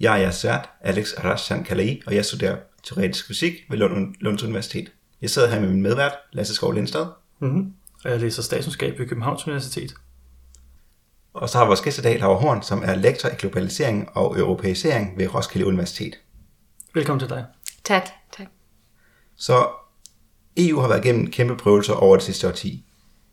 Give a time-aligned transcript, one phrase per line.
[0.00, 4.42] Jeg er jeres vært, Alex Arashan Kalai, og jeg studerer teoretisk fysik ved Lund, Lunds
[4.42, 4.92] Universitet.
[5.22, 7.06] Jeg sidder her med min medvært, Lasse Skov Lindstad.
[7.40, 7.72] Mm-hmm.
[8.04, 9.94] Og jeg læser statskundskab ved Københavns Universitet.
[11.34, 14.38] Og så har vores gæst i dag, Laura Horn, som er lektor i globalisering og
[14.38, 16.14] europæisering ved Roskilde Universitet.
[16.94, 17.44] Velkommen til dig.
[17.84, 18.46] Tak, tak.
[19.36, 19.68] Så
[20.56, 22.84] EU har været igennem kæmpe prøvelser over det sidste årti.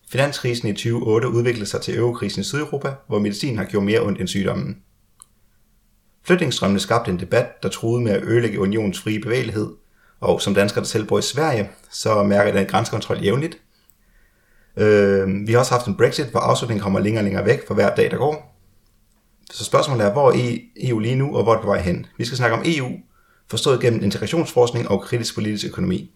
[0.10, 4.20] Finanskrisen i 2008 udviklede sig til eurokrisen i Sydeuropa, hvor medicin har gjort mere ondt
[4.20, 4.84] end sygdommen.
[6.26, 9.70] Flytningsstrømmene skabte en debat, der troede med at ødelægge unionens frie bevægelighed,
[10.20, 13.58] og som danskere, der selv bor i Sverige, så mærker den grænsekontrol jævnligt.
[14.78, 17.74] Øh, vi har også haft en Brexit, hvor afslutningen kommer længere og længere væk for
[17.74, 18.54] hver dag, der går.
[19.52, 22.06] Så spørgsmålet er, hvor er EU lige nu, og hvor er det på vej hen?
[22.18, 22.92] Vi skal snakke om EU,
[23.50, 26.12] forstået gennem integrationsforskning og kritisk politisk økonomi,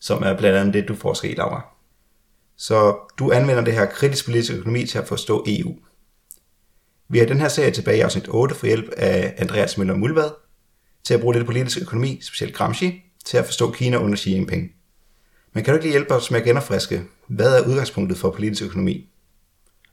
[0.00, 1.66] som er blandt andet det, du forsker i, Laura.
[2.56, 5.74] Så du anvender det her kritisk politisk økonomi til at forstå EU.
[7.08, 10.30] Vi har den her serie tilbage i afsnit 8 for hjælp af Andreas Møller Mulvad
[11.04, 14.70] til at bruge lidt politisk økonomi, specielt Gramsci, til at forstå Kina under Xi Jinping.
[15.52, 18.62] Men kan du ikke lige hjælpe os med at genopfriske, hvad er udgangspunktet for politisk
[18.62, 19.08] økonomi?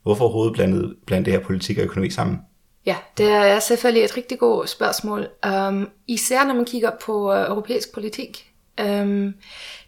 [0.02, 2.38] Hvorfor overhovedet blandet, blandt det her politik og økonomi sammen?
[2.86, 5.28] Ja, det er selvfølgelig et rigtig godt spørgsmål.
[5.46, 8.50] Um, især når man kigger på uh, europæisk politik.
[8.80, 9.34] Um,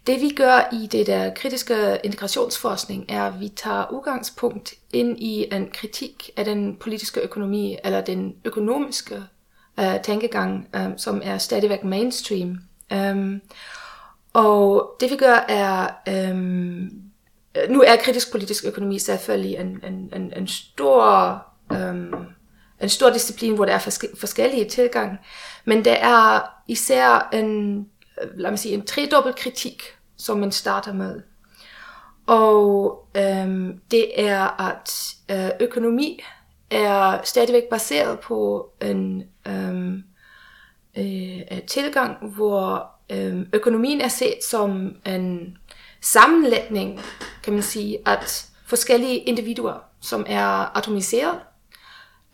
[0.06, 5.46] det vi gør i det der kritiske integrationsforskning, er, at vi tager udgangspunkt ind i
[5.54, 9.22] en kritik af den politiske økonomi, eller den økonomiske
[9.80, 12.58] øh, uh, tænkegang, um, øh, som er stadigvæk mainstream.
[12.94, 13.40] Um,
[14.32, 15.88] og det vi gør er,
[16.30, 16.90] um,
[17.68, 22.26] nu er kritisk politisk økonomi selvfølgelig en, en, en, en stor um,
[22.80, 25.18] en stor disciplin, hvor der er forskellige tilgang,
[25.64, 27.86] men der er især en
[28.22, 29.82] Øh, lad mig sige, en tredobbelt kritik,
[30.16, 31.20] som man starter med.
[32.26, 36.22] Og øhm, det er, at øh, økonomi
[36.70, 40.02] er stadigvæk baseret på en øhm,
[40.98, 45.58] øh, tilgang, hvor øhm, økonomien er set som en
[46.00, 47.00] sammenlægning,
[47.42, 51.40] kan man sige, at forskellige individuer, som er atomiseret,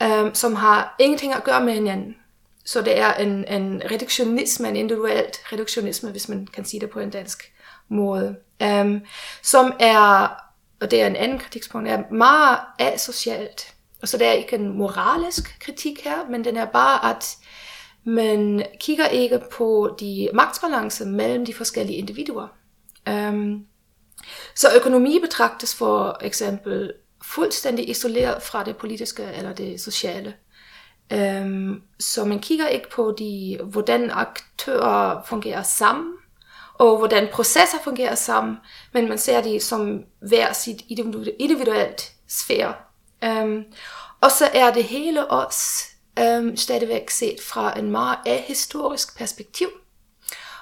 [0.02, 2.16] øhm, som har ingenting at gøre med hinanden.
[2.65, 7.00] Så det er en, en reduktionisme, en individuelt reduktionisme, hvis man kan sige det på
[7.00, 7.53] en dansk
[7.88, 9.00] måde, um,
[9.43, 10.28] som er,
[10.81, 13.75] og det er en anden kritikspunkt, er meget asocialt.
[14.03, 17.37] Og så det er ikke en moralisk kritik her, men den er bare, at
[18.04, 22.49] man kigger ikke på de magtbalance mellem de forskellige individer.
[23.06, 23.66] Um, øhm,
[24.54, 30.34] så økonomi betragtes for eksempel fuldstændig isoleret fra det politiske eller det sociale.
[31.12, 36.12] Øhm, så man kigger ikke på, de, hvordan aktører fungerer sammen,
[36.75, 38.56] og hvordan processer fungerer sammen,
[38.93, 40.82] men man ser de som hver sit
[41.38, 42.75] individuelt sfære.
[43.25, 43.65] Øhm,
[44.20, 45.84] og så er det hele også
[46.19, 49.69] øhm, stadigvæk set fra en meget ahistorisk perspektiv.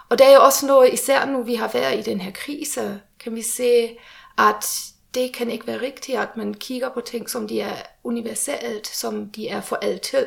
[0.09, 3.01] Og det er jo også noget, især nu vi har været i den her krise,
[3.21, 3.97] kan vi se,
[4.39, 4.65] at
[5.19, 9.31] det kan ikke være rigtigt, at man kigger på ting, som de er universelt, som
[9.31, 10.27] de er for altid.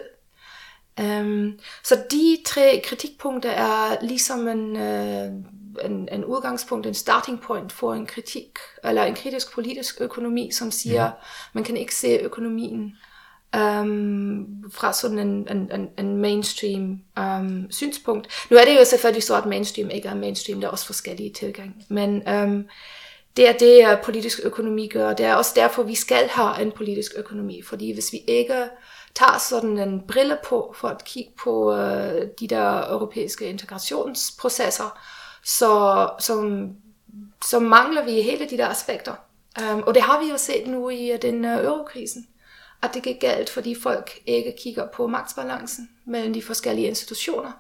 [1.02, 7.72] Um, så de tre kritikpunkter er ligesom en, uh, en, en udgangspunkt, en starting point
[7.72, 8.50] for en kritik,
[8.84, 11.10] eller en kritisk politisk økonomi, som siger, ja.
[11.54, 12.98] man kan ikke se økonomien
[13.58, 18.48] um, fra sådan en, en, en mainstream um, synspunkt.
[18.50, 21.34] Nu er det jo selvfølgelig så, at mainstream ikke er mainstream, der er også forskellige
[21.34, 22.66] tilgang, men um,
[23.38, 25.14] det er det, øh, politisk økonomi gør.
[25.14, 28.70] Det er også derfor, vi skal have en politisk økonomi, fordi hvis vi ikke
[29.16, 35.00] tager sådan en brille på for at kigge på øh, de der europæiske integrationsprocesser,
[35.44, 36.68] så, så,
[37.46, 39.14] så mangler vi hele de der aspekter.
[39.62, 42.28] Um, og det har vi jo set nu i øh, den uh, eurokrisen,
[42.82, 47.52] at det gik galt, fordi folk ikke kigger på magtbalancen mellem de forskellige institutioner.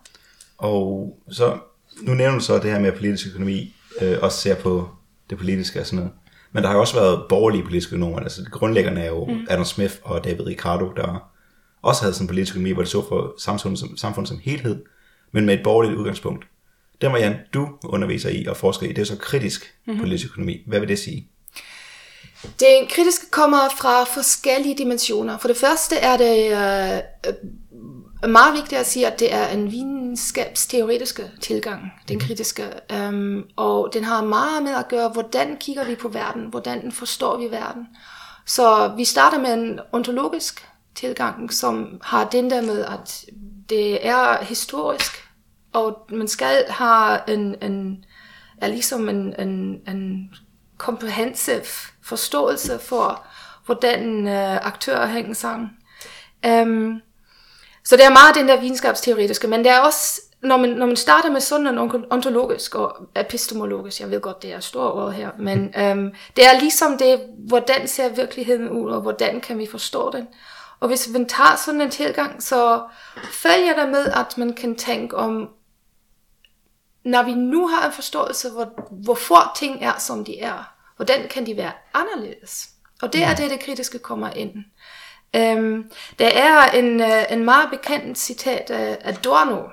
[0.57, 1.57] Og så,
[2.01, 4.89] nu nævner du så det her med politisk økonomi, øh, også ser på
[5.31, 6.11] det politiske og sådan noget.
[6.51, 9.47] Men der har jo også været borgerlige politiske økonomer, altså grundlæggerne er jo mm.
[9.49, 11.31] Adam Smith og David Ricardo, der
[11.81, 14.83] også havde sådan en politisk økonomi, hvor det så for samfundet som, samfundet som helhed,
[15.31, 16.45] men med et borgerligt udgangspunkt.
[17.01, 20.01] Den Marianne, du underviser i og forsker i, det er så kritisk mm-hmm.
[20.01, 20.57] politisk økonomi.
[20.67, 21.27] Hvad vil det sige?
[22.59, 25.37] Det kritiske kommer fra forskellige dimensioner.
[25.37, 27.33] For det første er det øh,
[28.27, 32.63] meget vigtigt at sige, at det er en videnskabsteoretiske tilgang, den kritiske,
[33.07, 37.37] um, og den har meget med at gøre, hvordan kigger vi på verden, hvordan forstår
[37.37, 37.87] vi verden.
[38.45, 43.25] Så vi starter med en ontologisk tilgang, som har den der med, at
[43.69, 45.29] det er historisk,
[45.73, 48.05] og man skal have en, en
[48.57, 50.33] er ligesom en, en, en
[50.77, 51.65] comprehensive
[52.03, 53.25] forståelse for,
[53.65, 55.69] hvordan uh, aktører hænger sammen.
[56.47, 57.01] Um,
[57.85, 60.95] så det er meget den der videnskabsteoretiske, men det er også, når man, når man
[60.95, 61.77] starter med sådan en
[62.09, 66.59] ontologisk og epistemologisk, jeg ved godt, det er store ord her, men um, det er
[66.59, 70.27] ligesom det, hvordan ser virkeligheden ud, og hvordan kan vi forstå den.
[70.79, 72.81] Og hvis man tager sådan en tilgang, så
[73.31, 75.49] følger der med, at man kan tænke om,
[77.05, 81.45] når vi nu har en forståelse, hvor, hvorfor ting er, som de er, hvordan kan
[81.45, 82.69] de være anderledes?
[83.01, 84.53] Og det er det, det kritiske kommer ind.
[85.37, 89.63] Um, der er en, uh, en meget bekendt citat af Adorno,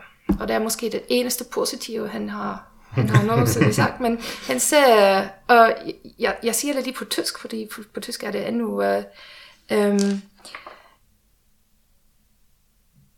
[0.41, 4.61] og det er måske det eneste positive, han har, han har nogensinde sagt, men han
[4.61, 5.77] siger, og
[6.19, 9.03] jeg, jeg siger det lige på tysk, fordi på, på tysk er det endnu, uh,
[9.77, 10.23] um,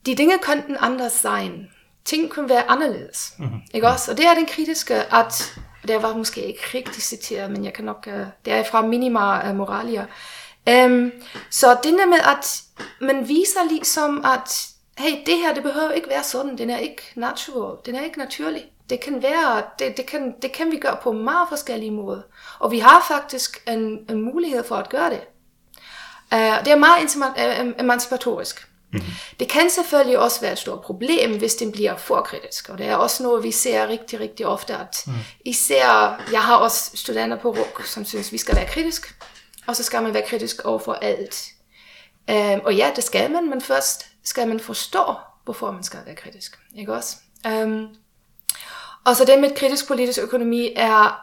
[0.06, 1.70] de dinge könnten anders sein.
[2.04, 3.34] Ting kunne være anderledes.
[3.38, 3.60] Mm-hmm.
[3.74, 4.10] Ikke også?
[4.10, 7.84] Og det er den kritiske, at, det var måske ikke rigtig citeret, men jeg kan
[7.84, 10.06] nok, uh, det er fra Minima uh, Moralia,
[10.66, 11.12] Um,
[11.50, 12.62] så det der med, at
[13.00, 14.66] man viser ligesom, at
[14.98, 18.18] hey, det her, det behøver ikke være sådan, den er ikke natural, den er ikke
[18.18, 18.64] naturlig.
[18.90, 22.22] Det kan være, det, det, kan, det kan vi gøre på meget forskellige måder.
[22.58, 25.20] Og vi har faktisk en, en mulighed for at gøre det.
[26.32, 28.66] Uh, det er meget emancipatorisk.
[28.92, 29.12] Mm-hmm.
[29.40, 32.68] Det kan selvfølgelig også være et stort problem, hvis den bliver for kritisk.
[32.68, 35.12] Og det er også noget, vi ser rigtig, rigtig ofte, at mm.
[35.44, 39.19] især, jeg har også studenter på RUK, som synes, vi skal være kritisk
[39.70, 41.44] og så skal man være kritisk over for alt.
[42.30, 45.14] Øhm, og ja, det skal man, men først skal man forstå,
[45.44, 46.58] hvorfor man skal være kritisk.
[46.78, 47.16] Ikke også?
[47.46, 47.86] Øhm,
[49.04, 51.20] og så det med kritisk politisk økonomi er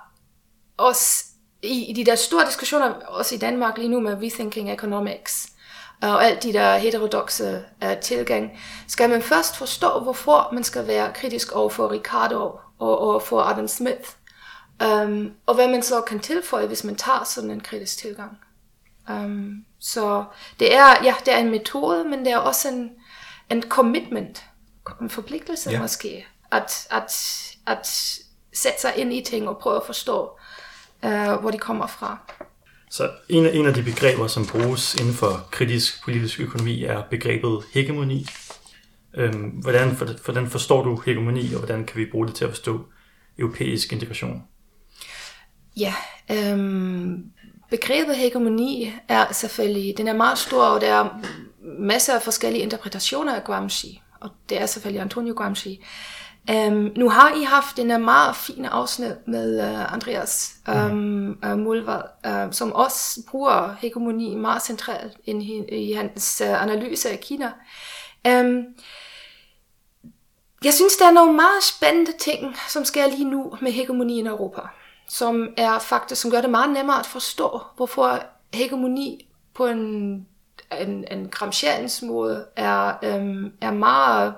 [0.77, 1.25] også
[1.61, 5.49] i, i de der store diskussioner, også i Danmark lige nu med Rethinking Economics,
[6.03, 10.87] øh, og alt de der heterodoxe uh, tilgang, skal man først forstå, hvorfor man skal
[10.87, 14.09] være kritisk over for Ricardo og over for Adam Smith,
[14.85, 18.37] Um, og hvad man så kan tilføje, hvis man tager sådan en kritisk tilgang.
[19.09, 20.25] Um, så
[20.59, 22.89] det er, ja, det er en metode, men det er også en,
[23.51, 24.43] en commitment,
[25.01, 25.81] en forpligtelse ja.
[25.81, 27.11] måske, at, at,
[27.67, 27.87] at
[28.53, 30.31] sætte sig ind i ting og prøve at forstå,
[31.03, 32.17] uh, hvor de kommer fra.
[32.91, 37.03] Så en af, en af de begreber, som bruges inden for kritisk politisk økonomi, er
[37.09, 38.27] begrebet hegemoni.
[39.13, 39.89] Øhm, hvordan,
[40.25, 42.85] hvordan forstår du hegemoni, og hvordan kan vi bruge det til at forstå
[43.37, 44.43] europæisk integration?
[45.77, 45.93] Ja,
[46.31, 47.23] øhm,
[47.69, 51.21] begrebet hegemoni er selvfølgelig, den er meget stor, og der er
[51.79, 55.85] masser af forskellige interpretationer af Gramsci, og det er selvfølgelig Antonio Gramsci.
[56.51, 62.01] Um, nu har I haft en meget fine afsnit med uh, Andreas um, uh, Mulvad,
[62.27, 67.51] uh, som også bruger hegemoni meget centralt i, i hans uh, analyse af Kina.
[68.27, 68.65] Um,
[70.63, 74.25] jeg synes, der er nogle meget spændende ting, som sker lige nu med hegemoni i
[74.25, 74.61] Europa
[75.09, 78.23] som er faktisk, som gør det meget nemmere at forstå, hvorfor
[78.53, 80.27] hegemoni på en,
[80.79, 84.35] en, en gramsciansk måde er, øhm, er meget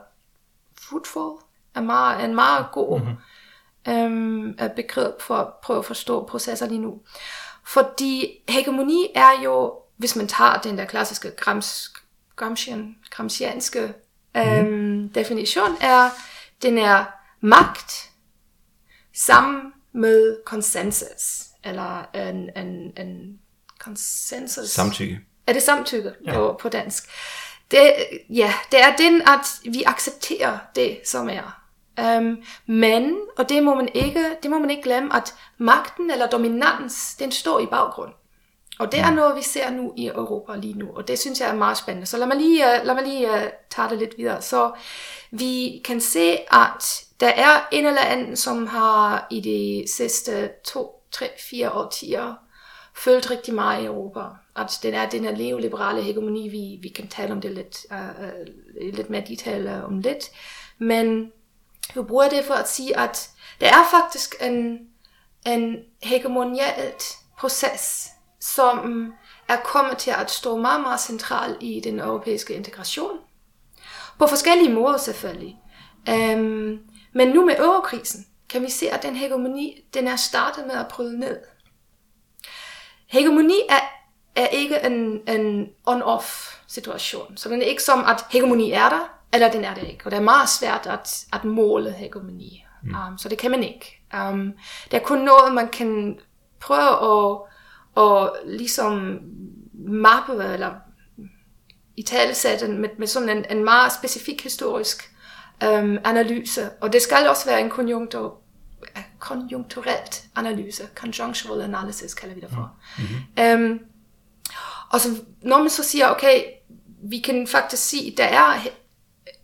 [0.81, 1.37] fruitful,
[1.75, 3.93] er meget, en meget god mm-hmm.
[3.93, 7.01] øhm, begreb for at prøve at forstå processer lige nu.
[7.63, 11.93] Fordi hegemoni er jo, hvis man tager den der klassiske grams,
[12.35, 13.93] gramscian, gramscianske
[14.37, 15.09] øhm, mm-hmm.
[15.09, 16.09] definition, er,
[16.61, 17.05] den er
[17.41, 18.09] magt
[19.15, 23.39] sammen med konsensus, eller en, en, en
[23.79, 24.69] konsensus.
[24.69, 25.19] Samtykke.
[25.47, 26.33] Er det samtykke ja.
[26.33, 27.09] på, på dansk?
[27.71, 27.93] Det,
[28.29, 31.55] ja, det er den, at vi accepterer det, som er.
[32.17, 36.27] Um, men, og det må man ikke, det må man ikke glemme, at magten eller
[36.27, 38.11] dominans, den står i baggrund.
[38.79, 41.49] Og det er noget, vi ser nu i Europa lige nu, og det synes jeg
[41.49, 42.07] er meget spændende.
[42.07, 44.41] Så lad mig lige, uh, lad mig lige uh, tage det lidt videre.
[44.41, 44.71] Så
[45.31, 51.03] vi kan se, at der er en eller anden, som har i de sidste to,
[51.11, 52.35] tre, fire årtier
[52.95, 54.19] følt rigtig meget i Europa.
[54.55, 58.93] At den er den her neoliberale hegemoni, vi, vi kan tale om det lidt, uh,
[58.93, 60.25] lidt mere detail øh, om lidt.
[60.77, 61.31] Men
[61.95, 63.29] vi bruger det for at sige, at
[63.61, 64.79] der er faktisk en,
[65.45, 67.03] en hegemonialt
[67.37, 68.07] proces,
[68.39, 69.13] som
[69.47, 73.17] er kommet til at stå meget, meget central i den europæiske integration.
[74.19, 75.57] På forskellige måder selvfølgelig.
[76.09, 76.79] Um,
[77.13, 80.87] men nu med eurokrisen kan vi se, at den hegemoni, den er startet med at
[80.87, 81.37] bryde ned.
[83.07, 83.79] Hegemoni er,
[84.35, 87.37] er ikke en, en on-off situation.
[87.37, 90.05] Så den er ikke som, at hegemoni er der, eller den er det ikke.
[90.05, 92.65] Og det er meget svært at, at måle hegemoni.
[92.83, 92.95] Mm.
[92.95, 94.01] Um, så det kan man ikke.
[94.13, 94.53] Um,
[94.91, 96.19] det er kun noget, man kan
[96.59, 97.37] prøve at,
[98.03, 99.19] at ligesom
[99.73, 100.71] mappe, eller
[101.97, 105.15] i talesætte med, med sådan en, en meget specifik historisk
[105.65, 106.69] um, analyse.
[106.81, 108.37] Og det skal også være en konjunktur,
[109.19, 110.89] konjunkturelt analyse.
[110.95, 112.71] Conjunctural analysis kalder vi det for.
[112.97, 113.63] Mm-hmm.
[113.63, 113.79] Um,
[114.89, 115.09] og så,
[115.41, 116.43] når man så siger, okay,
[117.03, 118.59] vi kan faktisk sige, der er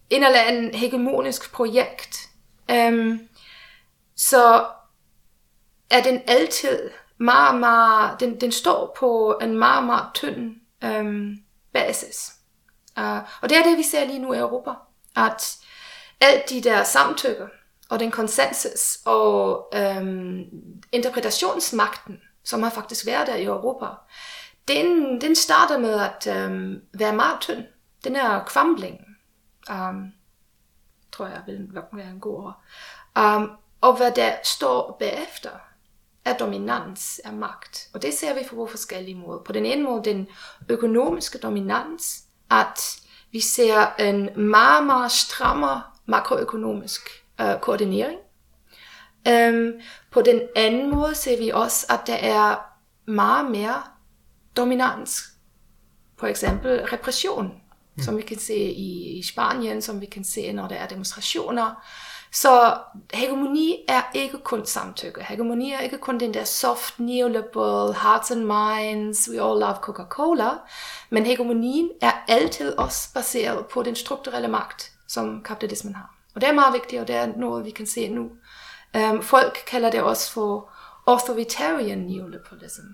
[0.09, 2.29] en eller anden hegemonisk projekt,
[2.71, 3.19] um,
[4.15, 4.65] så
[5.89, 10.55] er den altid meget, meget, den, den står på en meget, meget tynd
[10.85, 11.37] um,
[11.73, 12.31] basis.
[12.97, 14.71] Uh, og det er det, vi ser lige nu i Europa,
[15.15, 15.57] at
[16.21, 17.47] alt de der samtykker,
[17.89, 20.43] og den konsensus og øhm,
[20.91, 23.85] interpretationsmagten, som har faktisk været der i Europa,
[24.67, 27.63] den, den starter med at øhm, være meget tynd.
[28.03, 28.99] Den er kvambling,
[29.69, 30.11] um, øhm,
[31.11, 32.61] tror jeg vil være en god ord.
[33.19, 35.49] Um, og hvad der står bagefter,
[36.25, 37.89] er dominans af magt.
[37.93, 39.43] Og det ser vi på forskellige måder.
[39.43, 40.27] På den ene måde den
[40.69, 42.79] økonomiske dominans, at
[43.31, 47.01] vi ser en meget, meget strammere makroøkonomisk
[47.41, 48.19] uh, koordinering.
[49.29, 49.71] Um,
[50.11, 52.55] på den anden måde ser vi også, at der er
[53.11, 53.83] meget mere
[54.57, 55.23] dominans.
[56.17, 57.61] For eksempel repression,
[57.95, 58.03] mm.
[58.03, 61.85] som vi kan se i, i Spanien, som vi kan se, når der er demonstrationer.
[62.31, 62.77] Så
[63.13, 65.23] hegemoni er ikke kun samtykke.
[65.23, 70.49] Hegemoni er ikke kun den der soft, neoliberal, hearts and minds, we all love Coca-Cola.
[71.09, 76.09] Men hegemonien er altid også baseret på den strukturelle magt, som kapitalismen har.
[76.35, 78.25] Og det er meget vigtigt, og det er noget, vi kan se nu.
[78.99, 80.69] Um, folk kalder det også for
[81.07, 82.87] authoritarian neoliberalism.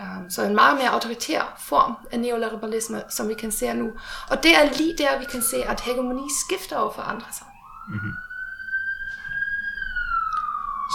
[0.00, 3.90] Um, så en meget mere autoritær form af neoliberalisme, som vi kan se nu.
[4.30, 7.46] Og det er lige der, vi kan se, at hegemoni skifter og forandrer sig.
[7.88, 8.12] Mm-hmm.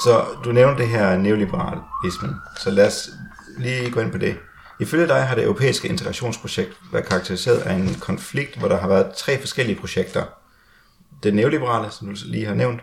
[0.04, 3.10] Så du nævnte det her neoliberalismen, så lad os
[3.58, 4.38] lige gå ind på det.
[4.80, 9.16] Ifølge dig har det europæiske integrationsprojekt været karakteriseret af en konflikt, hvor der har været
[9.16, 10.24] tre forskellige projekter.
[11.24, 12.82] Det neoliberale, som du lige har nævnt,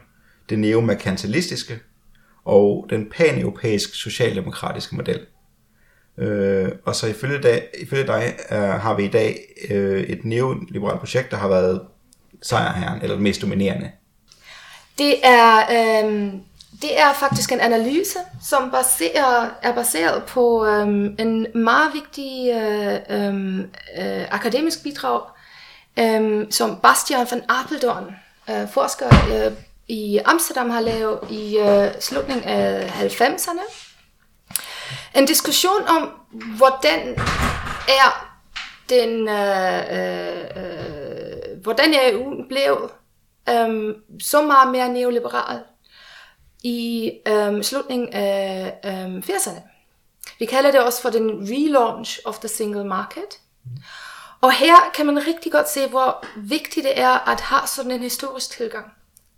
[0.49, 1.81] det neomerkantilistiske
[2.45, 5.21] og den paneuropæisk socialdemokratiske model.
[6.19, 9.39] Øh, og så ifølge dag, ifølge dig er, har vi i dag
[9.71, 11.81] øh, et neoliberalt projekt, der har været
[12.43, 13.91] sejrherren, eller det mest dominerende.
[14.99, 16.33] Det er, øh,
[16.83, 20.89] det er faktisk en analyse, som baserer, er baseret på øh,
[21.19, 25.21] en meget vigtig øh, øh, øh akademisk bidrag,
[25.99, 28.15] øh, som Bastian van Apeldoorn,
[28.51, 29.53] øh, forsker øh,
[29.89, 33.85] i Amsterdam, har lavet i øh, slutningen af 90'erne
[35.15, 36.11] en diskussion om,
[36.57, 37.15] hvordan
[37.89, 38.35] er
[38.89, 39.79] den, øh,
[40.57, 42.91] øh, hvordan er EU blevet
[43.49, 45.61] øh, så meget mere neoliberal
[46.63, 49.61] i øh, slutningen af øh, 80'erne.
[50.39, 53.41] Vi kalder det også for den relaunch of the single market.
[54.45, 58.01] Og her kan man rigtig godt se, hvor vigtigt det er at have sådan en
[58.01, 58.93] historisk tilgang.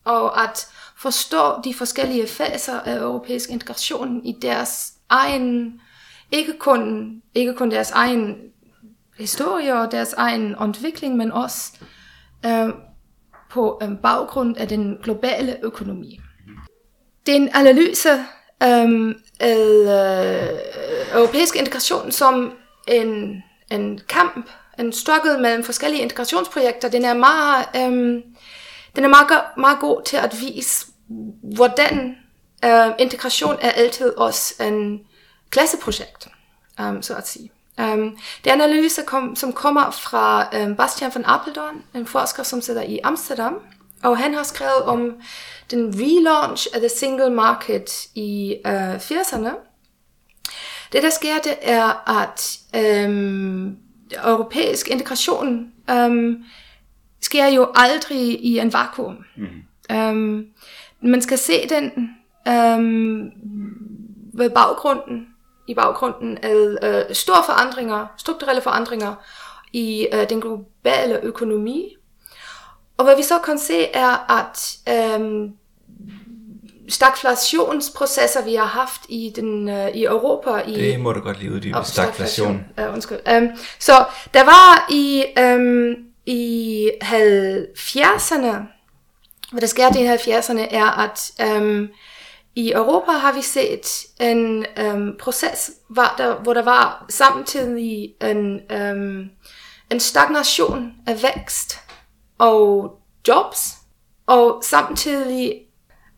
[0.05, 5.81] Og at forstå de forskellige faser af europæisk integration i deres egen,
[6.33, 8.37] ikke kun, ikke kun deres egen
[9.19, 11.73] historie og deres egen udvikling, men også
[12.47, 12.69] øh,
[13.51, 16.21] på øh, baggrund af den globale økonomi.
[17.27, 18.11] Det er en analyse
[18.63, 19.59] øh, af
[20.43, 22.53] øh, europæisk integration som
[22.89, 26.89] en, en kamp, en struggle mellem forskellige integrationsprojekter.
[26.89, 28.23] Den er meget, øhm,
[28.97, 30.87] den er meget, meget god til at vise,
[31.57, 32.17] hvordan
[32.65, 35.01] Uh, integration er altid også en
[35.51, 36.29] klasseprojekt,
[36.81, 37.51] øhm, så at sige.
[37.79, 42.43] Um, det er en analyse, kom, som kommer fra um, Bastian van Apeldoorn, en forsker,
[42.43, 43.59] som sidder i Amsterdam,
[44.03, 45.15] og han har skrevet om
[45.71, 49.51] den relaunch af the single market i øh, uh, 80'erne.
[50.93, 52.59] Det, der sker, det er, at
[53.07, 53.77] um,
[54.25, 56.45] europæisk integration um,
[57.21, 59.25] sker jo aldrig i en vakuum.
[59.37, 59.97] Mm.
[59.97, 60.47] Um,
[61.01, 62.11] man skal se den
[62.49, 63.33] øhm,
[64.35, 65.29] ved baggrunden,
[65.69, 69.15] i baggrunden af øh, store forandringer, strukturelle forandringer
[69.73, 71.97] i øh, den globale økonomi.
[72.97, 75.53] Og hvad vi så kan se er, at øhm,
[76.89, 80.63] stagflationsprocesser, vi har haft i, den, øh, i Europa.
[80.67, 82.65] I, det må du godt lige uddybe, stagflation.
[82.79, 83.19] Uh, undskyld.
[83.37, 88.57] Um, så der var i, um, i 70'erne,
[89.51, 91.89] hvad der sker i 70'erne, er, at um,
[92.55, 93.87] i Europa har vi set
[94.21, 99.31] en um, proces, hvor der, hvor der var samtidig en, um,
[99.91, 101.79] en stagnation af vækst
[102.39, 102.93] og
[103.29, 103.77] jobs,
[104.27, 105.66] og samtidig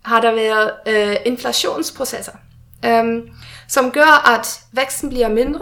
[0.05, 2.33] har der været øh, inflationsprocesser,
[2.85, 3.23] øh,
[3.69, 5.61] som gør, at væksten bliver mindre,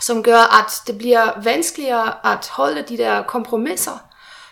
[0.00, 4.10] som gør, at det bliver vanskeligere at holde de der kompromiser,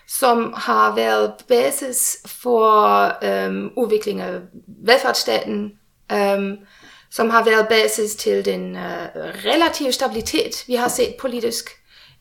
[0.09, 5.73] som har været basis for øhm, udvikling af velfærdsstaten,
[6.13, 6.57] øhm,
[7.11, 9.09] som har været basis til den øh,
[9.45, 11.71] relative stabilitet, vi har set politisk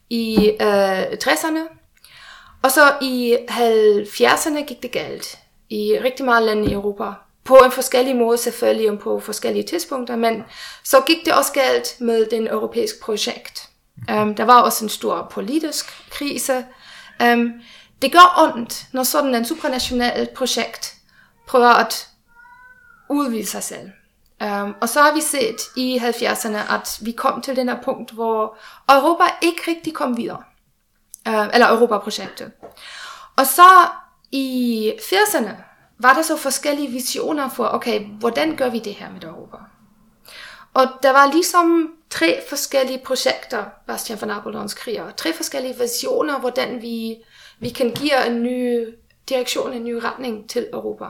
[0.10, 1.77] i øh, 60'erne.
[2.63, 5.38] Og så i 70'erne gik det galt
[5.69, 7.12] i rigtig mange lande i Europa.
[7.43, 10.43] På en forskellig måde selvfølgelig, og på forskellige tidspunkter, men
[10.83, 13.69] så gik det også galt med den europæiske projekt.
[14.12, 16.65] Um, der var også en stor politisk krise.
[17.24, 17.51] Um,
[18.01, 20.95] det gør ondt, når sådan en supranationalt projekt
[21.47, 22.07] prøver at
[23.09, 23.89] udvide sig selv.
[24.43, 28.12] Um, og så har vi set i 70'erne, at vi kom til den her punkt,
[28.12, 28.57] hvor
[28.89, 30.43] Europa ikke rigtig kom videre.
[31.29, 32.51] Uh, eller Europa-projektet.
[33.36, 33.88] Og så
[34.31, 35.51] i 80'erne
[36.00, 39.57] var der så forskellige visioner for, okay, hvordan gør vi det her med Europa?
[40.74, 46.81] Og der var ligesom tre forskellige projekter, Bastian von Apeldoorns kriger, tre forskellige visioner, hvordan
[46.81, 47.15] vi,
[47.60, 48.88] vi kan give en ny
[49.29, 51.05] direktion, en ny retning til Europa.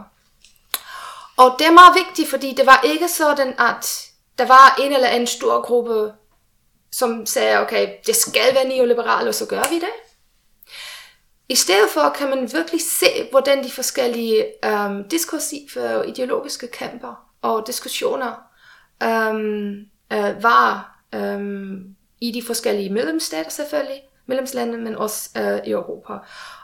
[1.38, 4.08] Og det er meget vigtigt, fordi det var ikke sådan, at
[4.38, 6.12] der var en eller anden stor gruppe,
[6.92, 10.07] som sagde, okay, det skal være neoliberalt, og så gør vi det.
[11.50, 16.68] I stedet for kan man virkelig se, hvordan de forskellige øhm, diskursive og øh, ideologiske
[16.68, 18.34] kamper og diskussioner
[19.04, 26.14] øhm, øh, var øhm, i de forskellige medlemsstater selvfølgelig, medlemslande, men også øh, i Europa.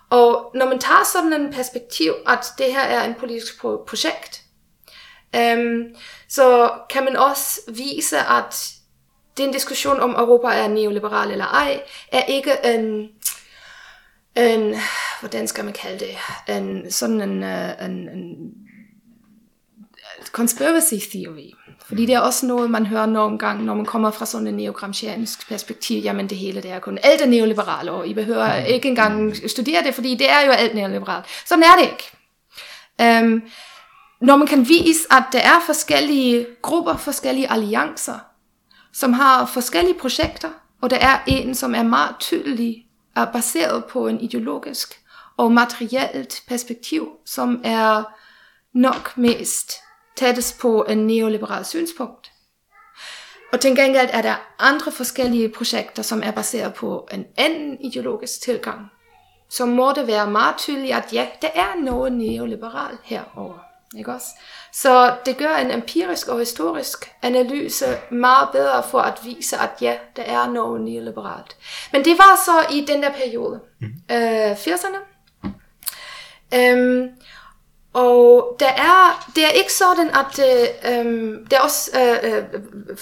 [0.10, 4.42] Og når man tager sådan en perspektiv, at det her er en politisk pro- projekt,
[5.36, 5.96] øhm,
[6.30, 8.74] så kan man også vise, at
[9.38, 13.10] den diskussion om Europa er neoliberal eller ej, er ikke en
[14.36, 14.76] en,
[15.20, 16.18] hvordan skal man kalde det,
[16.56, 18.54] en, sådan en, øh, en, en
[20.32, 21.52] conspiracy theory.
[21.86, 24.54] Fordi det er også noget, man hører nogle gange, når man kommer fra sådan en
[24.54, 28.66] neogramsciansk perspektiv, jamen det hele det er kun alt er neoliberalt, og I behøver mm.
[28.66, 31.26] ikke engang studere det, fordi det er jo alt neoliberalt.
[31.46, 33.24] Sådan er det ikke.
[33.24, 33.44] Um,
[34.22, 38.20] når man kan vise, at der er forskellige grupper, forskellige alliancer,
[38.94, 40.50] som har forskellige projekter,
[40.82, 42.83] og der er en, som er meget tydelig
[43.16, 45.02] er baseret på en ideologisk
[45.38, 48.04] og materielt perspektiv, som er
[48.74, 49.72] nok mest
[50.16, 52.32] tættest på en neoliberal synspunkt.
[53.54, 58.42] Og til gengæld er der andre forskellige projekter, som er baseret på en anden ideologisk
[58.42, 58.92] tilgang.
[59.50, 63.73] Så må det være meget tydeligt, at ja, der er noget neoliberal herover.
[63.98, 64.28] Ikke også?
[64.72, 69.98] Så det gør en empirisk og historisk analyse meget bedre for at vise, at ja,
[70.16, 71.56] der er noget neoliberalt.
[71.92, 73.88] Men det var så i den der periode, mm.
[74.12, 74.98] øh, 80'erne.
[76.56, 77.10] Øhm,
[77.94, 82.44] og der er, det er ikke sådan, at øh, øh, det er også øh, øh,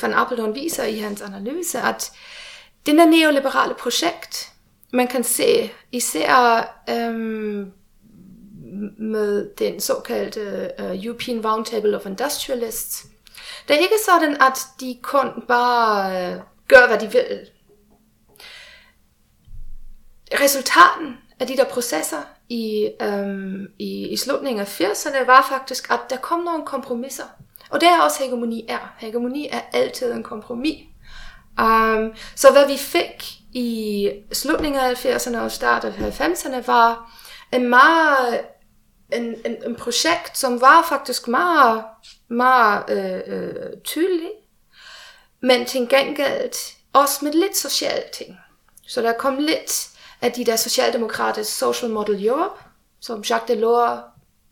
[0.01, 2.11] Van Appeldoorn viser i hans analyse, at
[2.85, 4.51] den der neoliberale projekt,
[4.93, 7.67] man kan se især øh,
[8.97, 13.05] med den såkaldte uh, European Roundtable of Industrialists.
[13.67, 17.39] Det er ikke sådan, at de kun bare uh, gør, hvad de vil.
[20.41, 25.99] Resultaten af de der processer i, um, i, i slutningen af 80'erne var faktisk, at
[26.09, 27.23] der kom nogle kompromisser.
[27.69, 28.93] Og det er også hegemoni er.
[28.97, 30.77] Hegemoni er altid en kompromis.
[31.61, 37.11] Um, så hvad vi fik i slutningen af 80'erne og starten af 90'erne var
[37.53, 38.41] en meget
[39.13, 41.83] en, en, en projekt, som var faktisk meget,
[42.27, 44.29] meget øh, øh, tydelig,
[45.41, 48.37] men til gengæld også med lidt sociale ting.
[48.87, 49.89] Så der kom lidt
[50.21, 52.59] af de der socialdemokratiske Social Model Europe,
[52.99, 53.99] som Jacques Delors,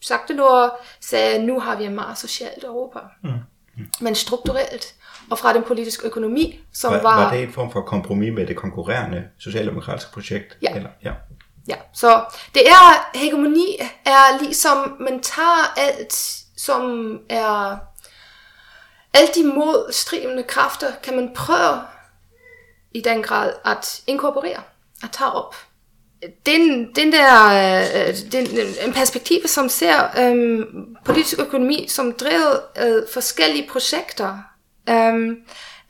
[0.09, 2.99] Jacques Delors sagde, nu har vi en meget socialt Europa.
[3.23, 3.29] Mm.
[3.29, 3.85] Mm.
[4.01, 4.95] Men strukturelt.
[5.29, 7.01] Og fra den politiske økonomi, som var...
[7.01, 10.57] Var, var det en form for kompromis med det konkurrerende socialdemokratiske projekt?
[10.61, 10.75] Ja.
[10.75, 10.89] Eller?
[11.03, 11.13] ja.
[11.69, 16.13] Ja, så det er, hegemoni er ligesom, man tager alt,
[16.57, 17.77] som er,
[19.13, 21.81] alle de modstridende kræfter, kan man prøve
[22.91, 24.61] i den grad at inkorporere,
[25.03, 25.55] at tage op.
[26.45, 28.47] Den, den der øh, den,
[28.85, 34.37] en perspektiv, som ser øhm, politisk økonomi som drevet øh, forskellige projekter,
[34.89, 35.35] øhm,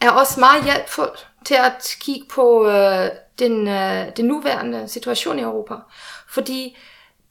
[0.02, 3.10] er også meget hjælpfuld til at kigge på øh,
[3.40, 5.76] den, øh, den nuværende situation i Europa.
[6.30, 6.78] Fordi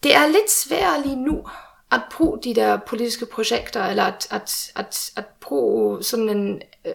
[0.03, 1.47] det er lidt svært lige nu
[1.93, 6.93] at bruge de der politiske projekter, eller at, at, at, at bruge sådan en øh,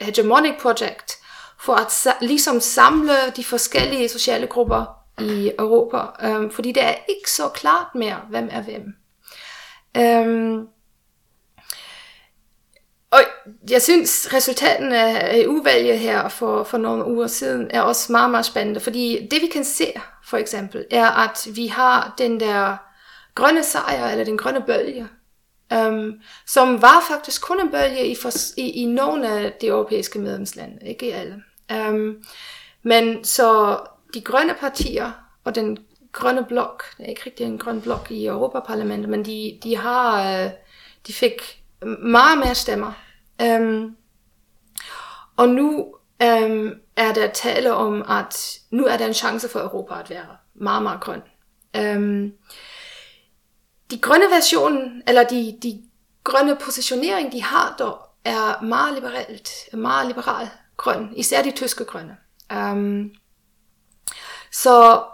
[0.00, 1.12] hegemonic project,
[1.60, 4.84] for at ligesom samle de forskellige sociale grupper
[5.20, 8.94] i Europa, Øh, fordi det er ikke så klart mere, hvem er hvem.
[9.96, 10.66] Øh,
[13.12, 13.20] og
[13.70, 18.46] jeg synes, resultaten af uvalget her for, for nogle uger siden er også meget, meget
[18.46, 19.92] spændende, fordi det vi kan se,
[20.24, 22.76] for eksempel, er, at vi har den der
[23.34, 25.08] grønne sejr, eller den grønne bølge,
[25.74, 26.14] um,
[26.46, 30.78] som var faktisk kun en bølge i, for, i, i nogle af de europæiske medlemslande,
[30.86, 31.42] ikke i alle.
[31.88, 32.24] Um,
[32.82, 33.78] men så
[34.14, 35.10] de grønne partier
[35.44, 35.78] og den
[36.12, 40.32] grønne blok, det er ikke rigtig en grøn blok i Europaparlamentet, men de, de har,
[40.44, 40.50] øh,
[41.06, 42.92] de fik meget mere stemmer.
[43.42, 43.96] Øhm,
[45.36, 49.94] og nu øhm, er der tale om, at nu er der en chance for Europa
[50.00, 51.22] at være meget, meget grøn.
[51.76, 52.32] Øhm,
[53.90, 55.82] de grønne version, eller de, de
[56.24, 62.16] grønne positionering, de har dog, er meget liberalt, meget liberal grøn, især de tyske grønne.
[62.54, 63.10] Um,
[64.52, 65.04] så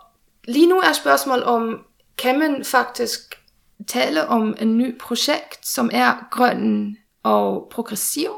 [0.45, 1.85] lige nu er spørgsmålet om,
[2.19, 3.38] kan man faktisk
[3.87, 8.31] tale om en ny projekt, som er grøn og progressiv?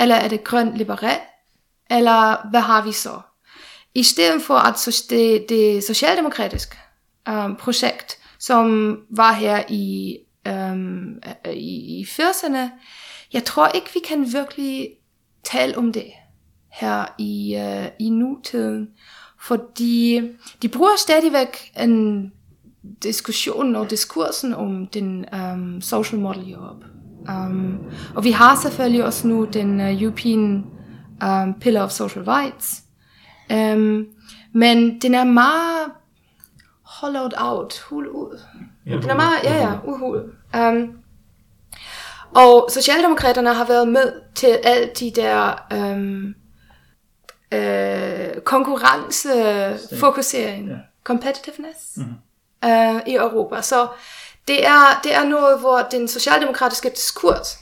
[0.00, 1.20] Eller er det grøn liberal?
[1.90, 3.20] Eller hvad har vi så?
[3.94, 6.76] I stedet for at det, det socialdemokratiske
[7.28, 10.16] um, projekt, som var her i,
[10.48, 11.18] um,
[11.52, 12.70] i, i 80'erne,
[13.32, 14.88] jeg tror ikke, vi kan virkelig
[15.44, 16.10] tale om det
[16.72, 18.88] her i, uh, i nutiden,
[19.40, 20.20] fordi
[20.62, 22.32] de bruger stadigvæk en
[23.02, 26.86] diskussion og diskursen om den um, social model Europe.
[27.28, 27.78] Um,
[28.14, 30.66] og vi har selvfølgelig også nu den uh, European
[31.24, 32.82] um, Pillar of Social Rights.
[33.50, 34.06] Um,
[34.52, 35.90] men den er meget
[36.82, 38.40] hollowed out, hul ud.
[38.86, 40.22] Ja, den er meget, ja ja, uhul.
[40.56, 40.98] Um,
[42.34, 46.34] og Socialdemokraterne har været med til alt de der um,
[47.54, 47.60] uh,
[48.44, 50.76] konkurrencefokusering, ja.
[51.04, 52.14] competitiveness mm-hmm
[52.64, 53.62] øh, i Europa.
[53.62, 53.88] Så
[54.48, 57.58] det er, det er noget, hvor den socialdemokratiske diskurs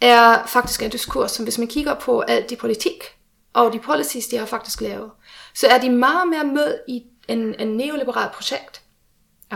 [0.00, 3.04] er faktisk en diskurs, som hvis man kigger på alt de politik
[3.52, 5.10] og de policies, de har faktisk lavet,
[5.54, 8.82] så er de meget mere med i en, en neoliberal projekt.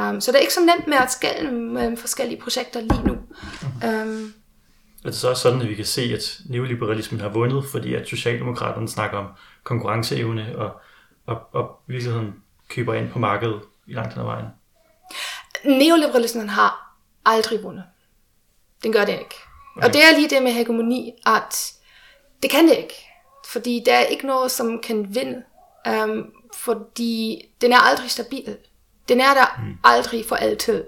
[0.00, 3.12] Um, så det er ikke så nemt med at skælde mellem forskellige projekter lige nu.
[3.85, 4.35] Um,
[5.04, 8.09] er det så også sådan, at vi kan se, at neoliberalismen har vundet, fordi at
[8.09, 9.26] Socialdemokraterne snakker om
[9.64, 10.80] konkurrenceevne og,
[11.26, 12.35] og, og virkeligheden
[12.68, 14.46] køber ind på markedet i langt hen ad vejen?
[15.64, 17.85] Neoliberalismen har aldrig vundet.
[18.83, 19.35] Den gør det ikke.
[19.77, 19.87] Okay.
[19.87, 21.73] Og det er lige det med hegemoni, at
[22.42, 23.07] det kan det ikke.
[23.46, 25.42] Fordi der er ikke noget, som kan vinde.
[25.88, 28.57] Um, fordi den er aldrig stabil.
[29.09, 29.79] Den er der mm.
[29.85, 30.85] aldrig for altid.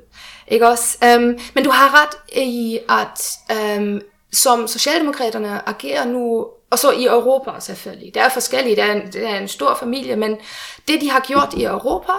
[0.49, 0.99] Ikke også?
[1.17, 3.39] Um, men du har ret i, at
[3.79, 4.01] um,
[4.33, 8.15] som Socialdemokraterne agerer nu, og så i Europa selvfølgelig.
[8.15, 10.37] Der er forskellige, der er en, der er en stor familie, men
[10.89, 12.13] det de har gjort i Europa,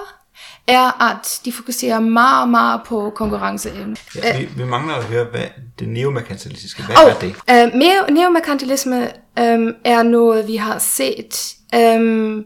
[0.67, 3.95] er, at de fokuserer meget, meget på konkurrenceevne.
[4.15, 5.45] Ja, vi, vi mangler at høre, hvad
[5.79, 8.05] det neomerkantilistiske, hvad oh, er det?
[8.09, 9.01] Uh, neomerkantilisme
[9.39, 12.43] um, er noget, vi har set um,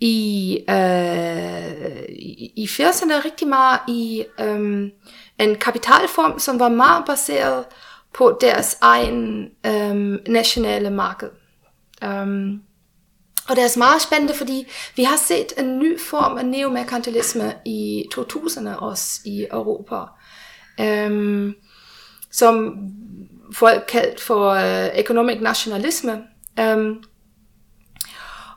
[0.00, 4.90] i, uh, i, i 80'erne rigtig meget i um,
[5.38, 7.64] en kapitalform, som var meget baseret
[8.14, 11.28] på deres egen um, nationale marked.
[12.04, 12.60] Um,
[13.50, 17.54] og det er altså meget spændende, fordi vi har set en ny form af neomerkantilisme
[17.64, 19.96] i 2000'erne også i Europa,
[20.80, 21.54] øhm,
[22.32, 22.76] som
[23.52, 26.22] folk kaldt for uh, economic nationalisme.
[26.60, 27.02] Øhm,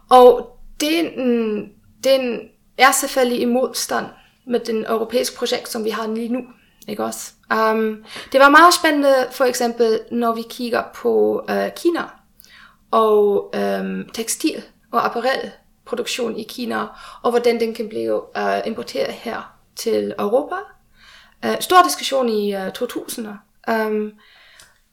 [0.09, 1.05] og den,
[2.03, 2.39] den
[2.77, 4.05] er selvfølgelig i modstand
[4.47, 6.41] med den europæiske projekt, som vi har lige nu.
[6.87, 7.31] Ikke også?
[7.53, 12.03] Um, det var meget spændende, for eksempel, når vi kigger på øh, Kina
[12.91, 16.85] og um, tekstil og apparelproduktion i Kina,
[17.21, 20.55] og hvordan den kan blive uh, importeret her til Europa.
[21.45, 23.71] Uh, stor diskussion i uh, 2000'erne.
[23.71, 24.11] Um,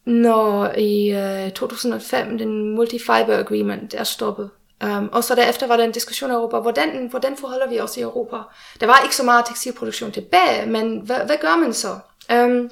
[0.07, 4.51] når i øh, uh, 2005 den multifiber Agreement er stoppet.
[4.85, 7.97] Um, og så derefter var der en diskussion i Europa, hvordan, hvordan forholder vi os
[7.97, 8.37] i Europa?
[8.81, 11.99] Der var ikke så meget tekstilproduktion tilbage, men hvad, hvad gør man så?
[12.33, 12.71] Um,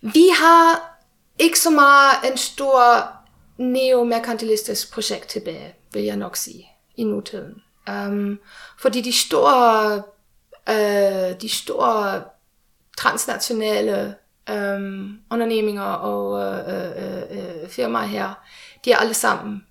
[0.00, 0.96] vi har
[1.38, 3.08] ikke så meget en stor
[3.58, 7.62] neomerkantilistisk projekt tilbage, vil jeg nok sige, i nutiden.
[7.90, 8.40] Um,
[8.78, 10.02] fordi de store,
[10.70, 12.22] uh, de store
[12.98, 14.14] transnationale
[14.50, 18.34] um, underneminger og uh, uh, uh, firmaer her,
[18.84, 19.64] de er alle sammen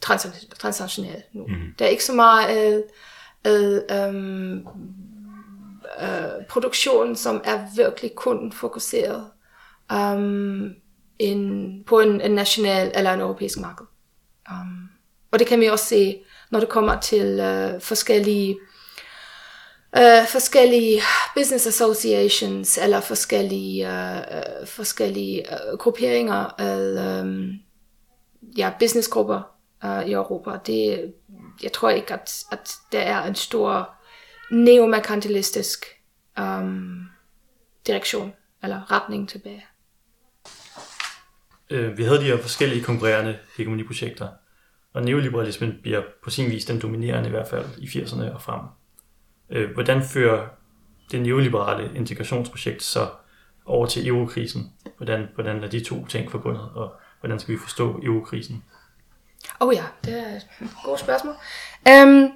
[0.00, 1.46] trans- transnationale nu.
[1.46, 1.74] Mm.
[1.78, 2.84] Der er ikke så meget
[3.48, 4.66] uh, uh, um,
[6.02, 9.30] uh, produktion, som er virkelig kun fokuseret
[9.92, 10.74] um,
[11.20, 13.86] en, på en, en national eller en europæisk marked.
[14.50, 14.88] Um,
[15.30, 18.58] og det kan vi også se når det kommer til uh, forskellige
[19.96, 21.00] uh, forskellige
[21.34, 27.52] business associations eller forskellige uh, forskellige uh, grupperinger af um,
[28.56, 29.42] ja, businessgrupper
[29.84, 30.50] uh, i Europa.
[30.66, 31.12] Det,
[31.62, 33.90] jeg tror ikke, at, at der er en stor
[34.50, 35.84] neomerkantilistisk
[36.40, 37.08] um,
[37.86, 39.64] direktion eller retning tilbage.
[41.70, 44.28] Øh, vi havde de her forskellige konkurrerende hegemoniprojekter,
[44.92, 48.60] og neoliberalismen bliver på sin vis den dominerende i hvert fald i 80'erne og frem.
[49.50, 50.46] Øh, hvordan fører
[51.10, 53.08] det neoliberale integrationsprojekt så
[53.66, 54.72] over til eurokrisen?
[54.96, 58.64] Hvordan, hvordan er de to ting forbundet, og hvordan skal vi forstå eurokrisen?
[59.60, 60.46] Oh ja, det er et
[60.84, 61.34] godt spørgsmål.
[61.90, 62.32] Um,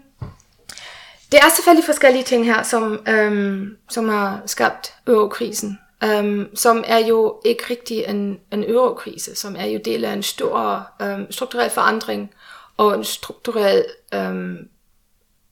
[1.33, 5.79] det er selvfølgelig forskellige ting her, som, um, som har skabt eurokrisen.
[6.05, 10.23] Um, som er jo ikke rigtig en, en eurokrise, som er jo del af en
[10.23, 12.31] stor um, strukturel forandring
[12.77, 13.85] og en strukturel
[14.17, 14.59] um,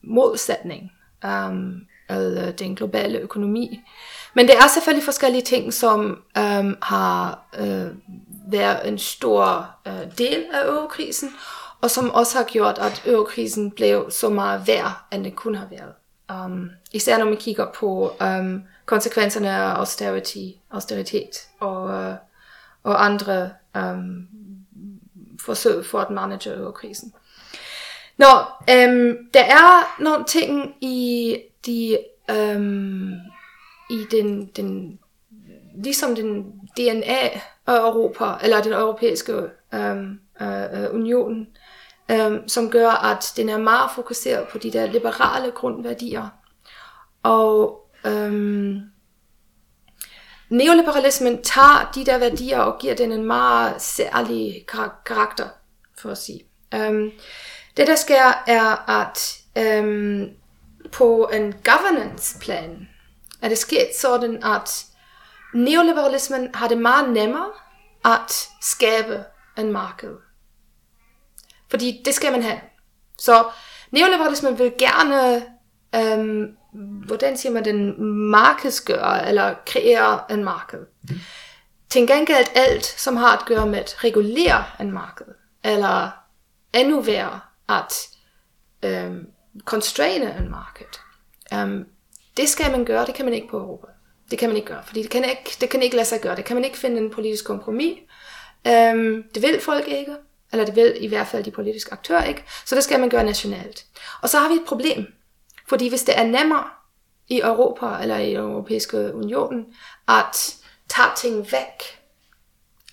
[0.02, 0.92] modsætning
[1.24, 3.80] um, af øh, den globale økonomi.
[4.34, 7.88] Men det er selvfølgelig forskellige ting, som um, har uh,
[8.52, 11.30] været en stor uh, del af eurokrisen,
[11.80, 15.70] og som også har gjort, at eurokrisen blev så meget værd, end det kunne have
[15.70, 15.92] været.
[16.44, 22.14] Um, især når man kigger på um, konsekvenserne af austerity, austeritet og, uh,
[22.82, 24.28] og andre um,
[25.40, 27.14] forsøg for at manage eurokrisen.
[28.16, 28.26] Nå,
[28.58, 31.98] um, der er nogle ting i de
[32.32, 33.12] um,
[33.90, 34.98] i den, den
[35.74, 36.42] ligesom den
[36.76, 37.28] DNA
[37.66, 41.46] af Europa, eller den europæiske um, uh, union,
[42.12, 46.28] um, som gør, at den er meget fokuseret på de der liberale grundværdier.
[47.22, 48.80] Og Øhm,
[50.48, 55.48] neoliberalismen tager de der værdier og giver den en meget særlig kar- karakter,
[55.98, 56.40] for at sige.
[56.74, 57.10] Øhm,
[57.76, 60.30] det der sker er, at øhm,
[60.92, 62.88] på en governance-plan
[63.42, 64.84] er det sket sådan, at
[65.54, 67.50] neoliberalismen har det meget nemmere
[68.04, 69.24] at skabe
[69.58, 70.16] en marked.
[71.70, 72.60] Fordi det skal man have.
[73.18, 73.44] Så
[73.90, 75.46] neoliberalismen vil gerne,
[75.94, 76.56] øhm,
[77.06, 80.78] hvordan siger man den, markedsgør eller kreere en marked.
[80.78, 81.16] Mm.
[81.90, 85.26] Til gengæld alt, som har at gøre med at regulere en marked,
[85.64, 86.10] eller
[86.74, 87.92] endnu værre at
[88.82, 89.26] øhm,
[89.64, 90.86] constraine en marked.
[91.54, 91.86] Um,
[92.36, 93.86] det skal man gøre, det kan man ikke på Europa.
[94.30, 96.36] Det kan man ikke gøre, fordi det kan ikke, det kan ikke lade sig gøre.
[96.36, 97.98] Det kan man ikke finde en politisk kompromis.
[98.64, 100.16] Um, det vil folk ikke.
[100.52, 102.44] Eller det vil i hvert fald de politiske aktører ikke.
[102.64, 103.86] Så det skal man gøre nationalt.
[104.22, 105.06] Og så har vi et problem.
[105.72, 106.64] Fordi hvis det er nemmere
[107.28, 109.66] i Europa eller i den europæiske unionen
[110.08, 110.54] at
[110.88, 112.00] tage ting væk,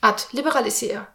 [0.04, 1.06] at liberalisere,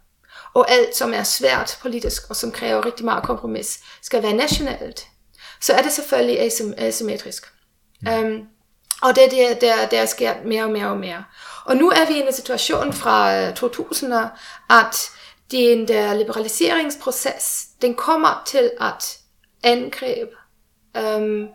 [0.54, 5.06] og alt som er svært politisk og som kræver rigtig meget kompromis, skal være nationalt,
[5.60, 6.40] så er det selvfølgelig
[6.78, 7.46] asymmetrisk.
[8.02, 8.08] Mm.
[8.08, 8.48] Um,
[9.02, 11.24] og det er det, der, der sker mere og mere og mere.
[11.64, 15.10] Og nu er vi i en situation fra 2000'erne, øh, at
[15.50, 19.18] den der liberaliseringsproces, den kommer til at
[19.62, 20.43] angribe
[20.96, 21.48] øhm,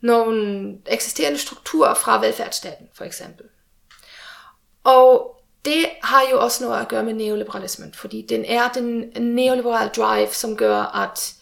[0.00, 3.46] nogle eksisterende strukturer fra velfærdsstaten, for eksempel.
[4.84, 9.90] Og det har jo også noget at gøre med neoliberalismen, fordi den er den neoliberale
[9.96, 11.34] drive, som gør, at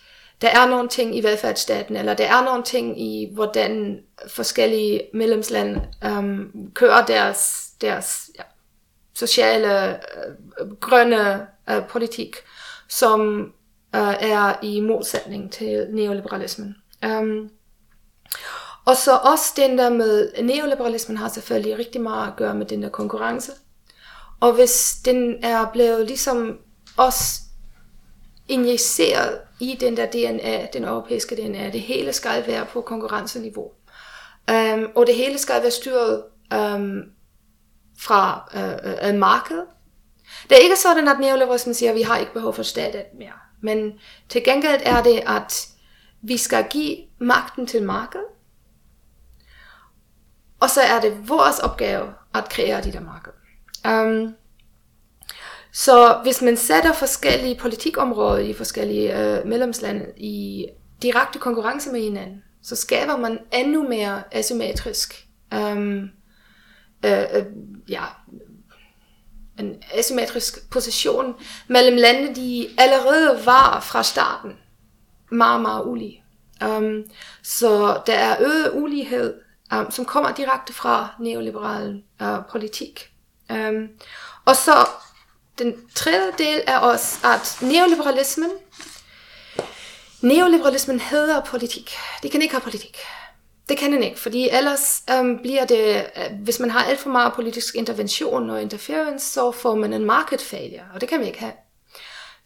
[0.43, 5.89] der er nogle ting i velfærdsstaten, eller der er nogle ting i, hvordan forskellige medlemslande
[6.05, 8.43] øhm, kører deres, deres ja,
[9.15, 12.37] sociale, øh, grønne øh, politik,
[12.89, 13.41] som
[13.95, 16.77] øh, er i modsætning til neoliberalismen.
[17.07, 17.51] Um,
[18.85, 22.83] og så også den der med neoliberalismen har selvfølgelig rigtig meget at gøre med den
[22.83, 23.53] der konkurrence.
[24.41, 26.59] Og hvis den er blevet ligesom
[26.97, 27.41] også
[28.49, 33.71] injiceret i den der DNA, den europæiske DNA, det hele skal være på konkurrenceniveau.
[34.53, 36.23] Um, og det hele skal være styret
[36.55, 37.03] um,
[37.99, 39.65] fra uh, uh, markedet.
[40.51, 43.33] Det er ikke sådan, at neoliberalismen siger, at vi har ikke behov for staten mere.
[43.61, 43.93] Men
[44.29, 45.69] til gengæld er det, at
[46.23, 48.27] vi skal give magten til markedet.
[50.61, 53.33] Og så er det vores opgave at kreere de der marked.
[53.89, 54.35] Um,
[55.73, 60.67] så hvis man sætter forskellige politikområder i forskellige øh, medlemslande i
[61.03, 66.11] direkte konkurrence med hinanden, så skaber man endnu mere asymmetrisk um,
[67.05, 67.45] øh, øh,
[67.89, 68.05] ja,
[69.59, 71.35] en asymmetrisk position
[71.69, 74.53] mellem lande, de allerede var fra starten
[75.33, 76.25] meget, meget ulige.
[76.65, 77.05] Um,
[77.43, 79.35] så der er øget ulighed,
[79.75, 83.11] um, som kommer direkte fra neoliberal uh, politik.
[83.51, 83.89] Um,
[84.45, 84.73] og så
[85.59, 88.51] den tredje del er også, at neoliberalismen
[90.23, 91.91] neoliberalismen hedder politik.
[92.23, 92.99] De kan ikke have politik.
[93.69, 97.11] Det kan den ikke, fordi ellers øhm, bliver det, øh, hvis man har alt for
[97.11, 101.27] meget politisk intervention og interference, så får man en market failure, og det kan vi
[101.27, 101.53] ikke have.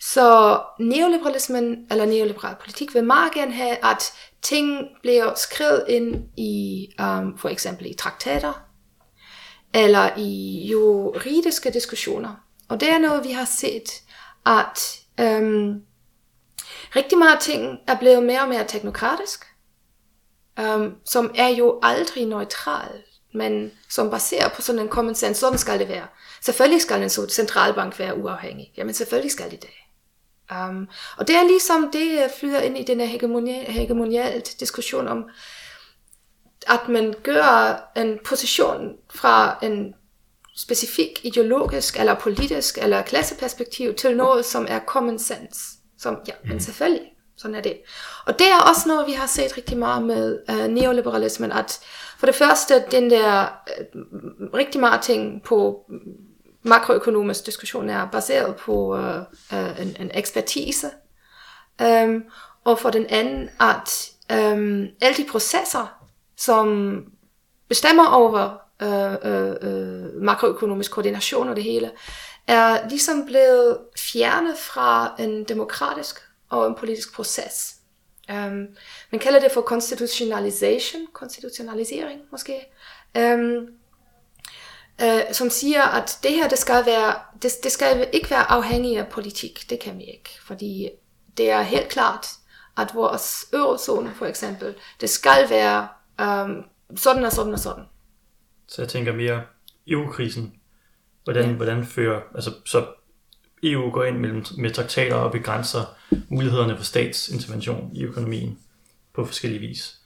[0.00, 6.88] Så neoliberalismen, eller neoliberal politik, vil meget gerne have, at ting bliver skrevet ind i,
[7.02, 8.52] um, for eksempel i traktater,
[9.74, 12.35] eller i juridiske diskussioner.
[12.68, 14.02] Og det er noget, vi har set,
[14.46, 15.82] at um,
[16.96, 19.44] rigtig meget ting er blevet mere og mere teknokratisk,
[20.61, 23.02] um, som er jo aldrig neutral,
[23.35, 25.40] men som baserer på sådan en common sense.
[25.40, 26.06] Sådan skal det være.
[26.42, 28.72] Selvfølgelig skal en centralbank være uafhængig.
[28.76, 29.70] Jamen selvfølgelig skal det det.
[30.52, 35.09] Um, og det er ligesom, det øh, flyder ind i den her hegemonial, hegemonialt diskussion
[35.09, 35.24] om,
[36.66, 39.94] at man gør en position fra en
[40.56, 45.61] specifik ideologisk eller politisk eller klasseperspektiv til noget, som er common sense.
[45.98, 47.78] Som, ja, men selvfølgelig, sådan er det.
[48.26, 51.80] Og det er også noget, vi har set rigtig meget med uh, neoliberalismen, at
[52.18, 53.46] for det første, den der
[53.94, 55.85] uh, rigtig meget ting på
[56.66, 59.16] makroøkonomisk diskussion er baseret på uh,
[59.52, 60.90] uh, en, en ekspertise.
[61.83, 62.24] Um,
[62.64, 66.96] og for den anden, at um, alle de processer, som
[67.68, 71.90] bestemmer over uh, uh, uh, makroøkonomisk koordination og det hele,
[72.46, 77.76] er ligesom blevet fjernet fra en demokratisk og en politisk proces.
[78.29, 78.66] Um,
[79.12, 82.66] man kalder det for constitutionalization, konstitutionalisering måske.
[83.18, 83.68] Um,
[85.02, 89.00] øh, som siger, at det her, det skal, være, det, det skal ikke være afhængigt
[89.00, 89.70] af politik.
[89.70, 90.88] Det kan vi ikke, fordi
[91.37, 92.26] det er helt klart,
[92.76, 95.88] at vores eurozone for eksempel, det skal være
[96.22, 96.64] um,
[96.96, 97.85] sådan og sådan og sådan.
[98.68, 99.42] Så jeg tænker mere
[99.87, 100.52] EU-krisen.
[101.24, 101.52] Hvordan, ja.
[101.52, 102.87] hvordan fører, altså så
[103.62, 105.96] EU går ind mellem, med traktater og begrænser
[106.28, 108.59] mulighederne for statsintervention i økonomien
[109.14, 110.00] på forskellige vis.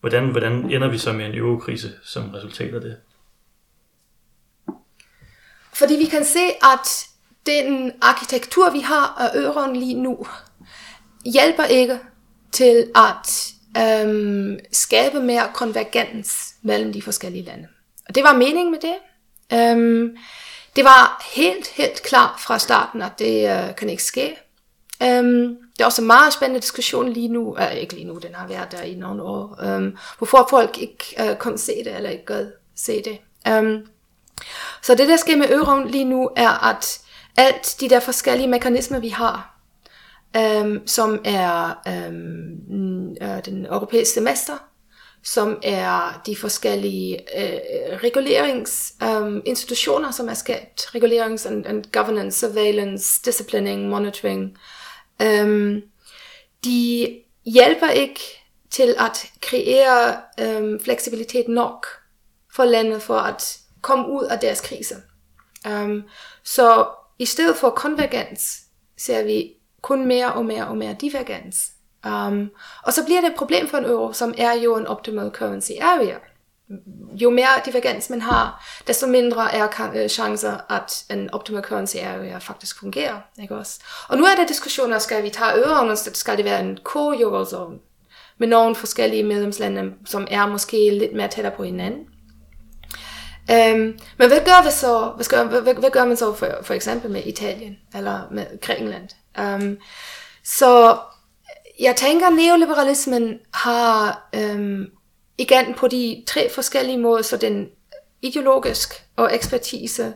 [0.00, 2.96] Hvordan, hvordan ender vi så med en eurokrise som resultat af det?
[5.82, 7.06] Fordi vi kan se, at
[7.46, 10.26] den arkitektur, vi har af øren lige nu,
[11.24, 11.98] hjælper ikke
[12.52, 17.68] til at øhm, skabe mere konvergens mellem de forskellige lande.
[18.08, 18.94] Og det var meningen med det.
[19.58, 20.16] Øhm,
[20.76, 24.36] det var helt, helt klart fra starten, at det øh, kan ikke ske.
[25.02, 28.34] Øhm, det er også en meget spændende diskussion lige nu, øh, ikke lige nu, den
[28.34, 32.10] har været der i nogle år, øhm, hvorfor folk ikke øh, kan se det, eller
[32.10, 33.18] ikke kan se det.
[33.48, 33.86] Øhm,
[34.82, 37.00] så det, der sker med euroen lige nu, er, at
[37.36, 39.58] alt de der forskellige mekanismer, vi har,
[40.36, 44.54] øhm, som er øhm, øh, den europæiske semester,
[45.24, 47.58] som er de forskellige øh,
[48.02, 54.56] reguleringsinstitutioner, øhm, øh, som er skabt, regulerings- and, and governance, surveillance, disciplining, monitoring,
[55.22, 55.82] Øhm,
[56.64, 57.08] de
[57.44, 58.20] hjælper ikke
[58.70, 61.86] til at kreere um, fleksibilitet nok
[62.54, 64.94] for landet for at komme ud af deres krise.
[65.68, 66.04] Um,
[66.44, 66.86] så
[67.18, 68.60] i stedet for konvergens,
[68.98, 71.70] ser vi kun mere og mere og mere divergens.
[72.06, 72.50] Um,
[72.82, 75.70] og så bliver det et problem for en euro, som er jo en optimal currency
[75.80, 76.16] area.
[77.12, 82.38] Jo mere divergens man har, desto mindre er øh, chancer, at en optimal currency area
[82.38, 83.20] faktisk fungerer.
[83.42, 83.80] Ikke også?
[84.08, 87.20] Og nu er der diskussioner, skal vi tage euroen, og skal det være en core
[87.20, 87.78] eurozone
[88.38, 92.06] med nogle forskellige medlemslande, som er måske lidt mere tættere på hinanden.
[93.50, 96.74] Øhm, men hvad gør, vi så, hvad, gør, hvad, hvad gør man så for, for
[96.74, 99.08] eksempel med Italien eller med Grækenland?
[99.38, 99.78] Um,
[100.44, 100.98] så
[101.80, 104.86] jeg tænker, at neoliberalismen har øhm,
[105.38, 107.68] igen på de tre forskellige måder, så den
[108.22, 110.14] ideologisk og ekspertise,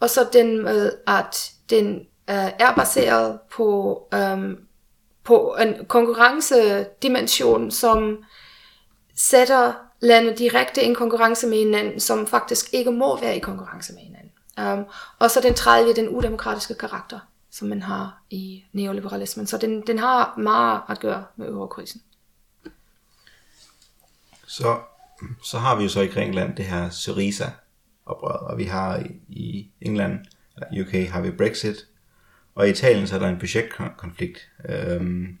[0.00, 1.94] og så den med, at den
[2.30, 4.56] øh, er baseret på, øhm,
[5.24, 8.24] på en konkurrencedimension, som
[9.16, 13.92] sætter lande direkte i en konkurrence med hinanden, som faktisk ikke må være i konkurrence
[13.92, 14.32] med hinanden.
[14.80, 14.86] Um,
[15.18, 17.18] og så den tredje, den udemokratiske karakter,
[17.50, 19.46] som man har i neoliberalismen.
[19.46, 22.02] Så den, den har meget at gøre med eurokrisen.
[24.46, 24.78] Så,
[25.42, 27.50] så har vi jo så i Grækenland det her Syriza
[28.06, 30.18] oprøret, og vi har i, i England,
[30.56, 31.76] eller UK, har vi Brexit,
[32.54, 34.50] og i Italien så er der en budgetkonflikt.
[34.68, 35.38] Øhm,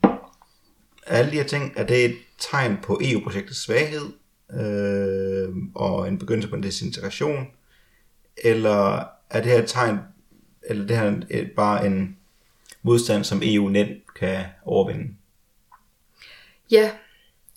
[1.06, 4.12] alle de her ting, er det et tegn på EU-projektets svaghed,
[4.52, 7.46] øh, og en begyndelse på en desintegration,
[8.36, 9.98] eller er det her et tegn,
[10.62, 12.16] eller det her et, bare en
[12.82, 15.14] modstand, som EU nemt kan overvinde?
[16.70, 16.90] Ja,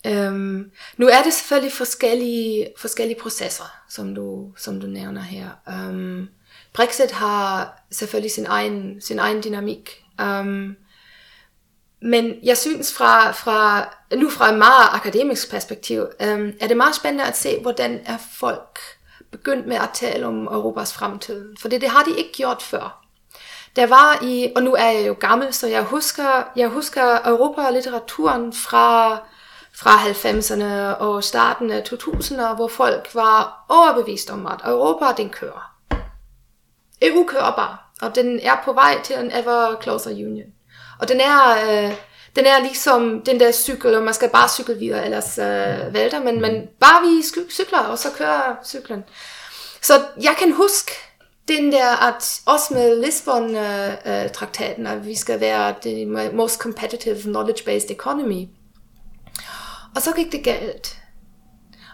[0.06, 5.48] øhm, nu er det selvfølgelig forskellige, forskellige processer, som du, som du nævner her.
[5.68, 6.28] Øhm,
[6.72, 10.04] Brexit har selvfølgelig sin egen, sin egen dynamik.
[10.22, 10.76] Um,
[12.02, 16.94] men jeg synes fra, fra, nu fra et meget akademisk perspektiv, øhm, er det meget
[16.94, 18.78] spændende at se, hvordan er folk
[19.30, 21.54] begyndt med at tale om Europas fremtid.
[21.60, 23.02] For det, det har de ikke gjort før.
[23.76, 28.52] Der var i, og nu er jeg jo gammel, så jeg husker, jeg husker Europa-litteraturen
[28.52, 29.18] fra,
[29.74, 35.72] fra 90'erne og starten af 2000'erne, hvor folk var overbevist om, at Europa, den kører.
[37.02, 40.52] EU kører bare, og den er på vej til en ever closer union.
[41.00, 41.92] Og den er, øh,
[42.36, 46.22] den er ligesom den der cykel, og man skal bare cykle videre, ellers øh, vælter
[46.22, 49.04] men, men bare vi cykler, og så kører cyklen.
[49.82, 50.92] Så jeg kan huske
[51.48, 58.48] den der, at også med Lisbon-traktaten, at vi skal være the most competitive knowledge-based economy.
[59.96, 60.98] Og så gik det galt.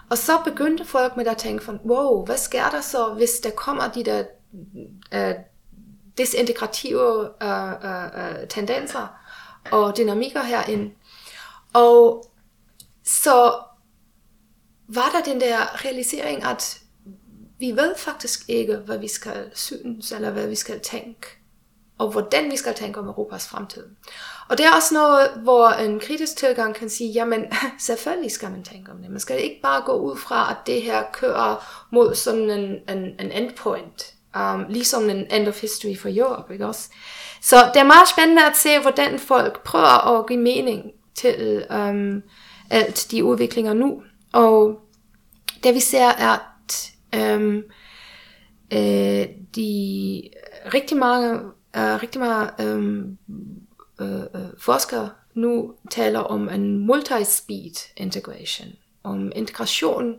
[0.09, 3.87] Og så begyndte folk med at tænke, wow, hvad sker der så, hvis der kommer
[3.87, 4.23] de der
[5.15, 5.35] uh,
[6.19, 9.07] disintegrative øh, øh, øh, tendenser
[9.71, 10.91] og dynamikker herind.
[11.73, 12.25] Og
[13.03, 13.53] så
[14.87, 16.79] var der den der realisering, at
[17.59, 21.27] vi ved faktisk ikke, hvad vi skal synes, eller hvad vi skal tænke,
[21.97, 23.85] og hvordan vi skal tænke om Europas fremtid.
[24.49, 27.45] Og det er også noget, hvor en kritisk tilgang kan sige, jamen
[27.87, 29.11] selvfølgelig skal man tænke om det.
[29.11, 33.03] Man skal ikke bare gå ud fra, at det her kører mod sådan en, en,
[33.19, 36.89] en endpoint, um, ligesom en end of history for Europe, ikke også?
[37.41, 42.15] Så det er meget spændende at se, hvordan folk prøver at give mening til um,
[42.15, 42.21] øh,
[42.69, 44.01] alt de udviklinger nu.
[44.33, 44.79] Og
[45.63, 46.37] det vi ser er,
[47.15, 47.63] Øhm,
[48.73, 50.21] øh, de
[50.73, 51.33] rigtig mange,
[51.75, 53.17] øh, rigtig mange um,
[54.01, 58.67] øh, øh, forskere nu taler om en multi-speed integration,
[59.03, 60.15] om integration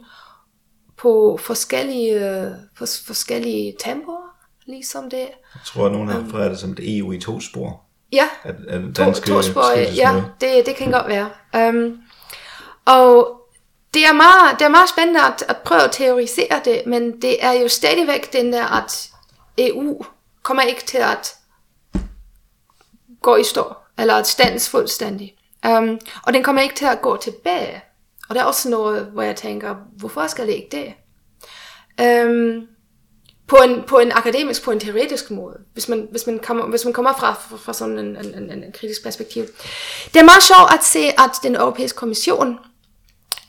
[1.01, 4.37] på forskellige, på forskellige tempoer,
[4.67, 5.19] ligesom det.
[5.55, 7.83] Jeg tror, at nogen har refereret det som et EU i to spor.
[8.13, 11.31] Ja, at, at danske to, to spor, ja, det, det kan godt være.
[11.69, 12.03] Um,
[12.85, 13.41] og
[13.95, 17.45] det er meget, det er meget spændende at, at prøve at teorisere det, men det
[17.45, 19.11] er jo stadigvæk den der, at
[19.59, 20.05] EU
[20.43, 21.35] kommer ikke til at
[23.23, 25.35] gå i stå, eller at stands fuldstændig.
[25.69, 27.83] Um, og den kommer ikke til at gå tilbage.
[28.31, 30.95] Og der er også noget, hvor jeg tænker, hvorfor skal det ikke det?
[32.07, 32.67] Øhm,
[33.47, 36.85] på en, på en akademisk, på en teoretisk måde, hvis man, hvis man, kommer, hvis
[36.85, 39.43] man kommer fra, fra, fra sådan en, en, en, en kritisk perspektiv.
[40.15, 42.59] Det er meget sjovt at se, at den europæiske kommission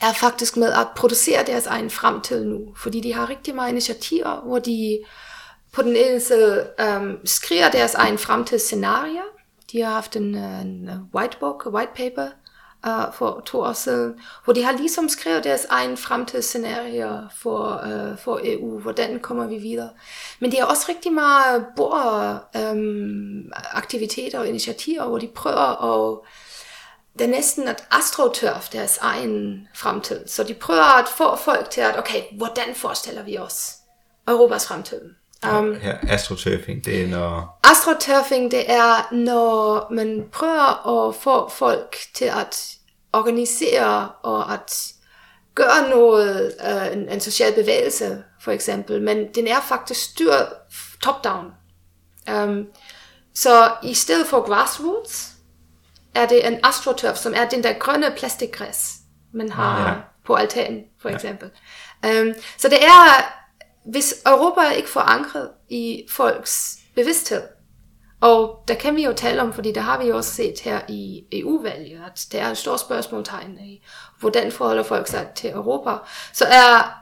[0.02, 4.42] er faktisk med at producere deres egen fremtid nu, fordi de har rigtig mange initiativer,
[4.46, 5.00] hvor de
[5.74, 9.30] på den ene side øhm, skriver deres egen fremtidsscenarier.
[9.72, 12.28] De har haft en, en white book, white paper,
[12.88, 14.14] uh, for to år siden,
[14.44, 19.58] hvor de har ligesom skrevet deres egen fremtidsscenarier for, uh, for EU, hvordan kommer vi
[19.58, 19.90] videre.
[20.40, 23.52] Men det er også rigtig meget bord, um,
[24.40, 26.20] og initiativer, hvor de prøver at
[27.20, 30.28] det er næsten at astroturf deres egen fremtid.
[30.28, 33.76] Så de prøver at få folk til at, okay, hvordan forestiller vi os
[34.28, 35.02] Europas fremtid?
[35.50, 37.60] Um, ja, astroturfing, det er når...
[37.64, 42.76] Astroturfing, det er, når man prøver at få folk til at
[43.14, 44.94] organisere og at
[45.56, 50.48] gøre noget, uh, en, en social bevægelse for eksempel, men den er faktisk styret
[51.04, 51.46] top-down.
[52.34, 52.68] Um,
[53.36, 55.32] så i stedet for grassroots,
[56.16, 58.94] er det en astroturf, som er den der grønne plastikgræs,
[59.34, 59.94] man har ja.
[60.26, 61.50] på altanen, for eksempel.
[62.04, 62.22] Ja.
[62.22, 63.32] Um, så det er,
[63.86, 67.42] hvis Europa er ikke forankret i folks bevidsthed,
[68.22, 70.82] og der kan vi jo tale om, fordi der har vi jo også set her
[70.90, 73.84] i EU-valget, at der er et stort spørgsmålstegn i,
[74.20, 75.98] hvordan forholder folk sig til Europa.
[76.34, 76.94] Så er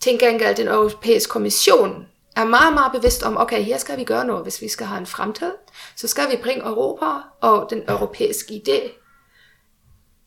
[0.00, 2.06] til gengæld den europæiske kommission
[2.36, 5.00] er meget, meget bevidst om, okay, her skal vi gøre noget, hvis vi skal have
[5.00, 5.52] en fremtid.
[5.96, 7.06] Så skal vi bringe Europa
[7.40, 8.98] og den europæiske idé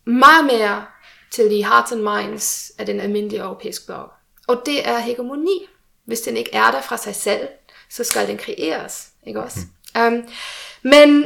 [0.06, 0.86] meget mere
[1.32, 4.14] til de hearts and minds af den almindelige europæiske borger.
[4.48, 5.68] Og det er hegemoni.
[6.06, 7.48] Hvis den ikke er der fra sig selv,
[7.90, 9.08] så skal den kreeres.
[9.28, 9.60] Ikke også?
[9.96, 10.02] Mm.
[10.02, 10.24] Um,
[10.84, 11.24] men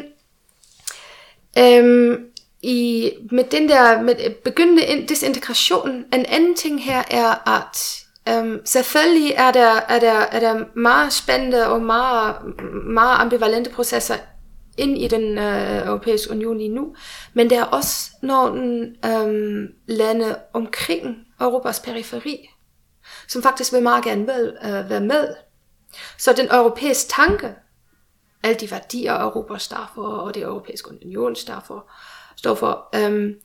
[1.59, 2.17] um,
[2.61, 8.05] i, med den der med begyndende disintegration, en anden ting her er, at
[8.37, 12.35] Um, selvfølgelig er der, er, der, er der meget spændende og meget,
[12.83, 14.15] meget ambivalente processer
[14.77, 16.95] ind i den øh, europæiske union lige nu,
[17.33, 22.49] men der er også nogle øh, um, lande omkring Europas periferi,
[23.29, 25.35] som faktisk vil meget gerne vil, øh, være med.
[26.17, 27.55] Så den europæiske tanke,
[28.43, 31.91] alle de værdier, Europa står for, og det europæiske union står for,
[32.35, 33.35] står for øhm,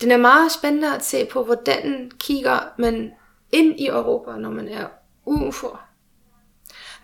[0.00, 3.12] den er meget spændende at se på, hvordan kigger man
[3.52, 4.86] ind i Europa, når man er
[5.24, 5.80] udenfor.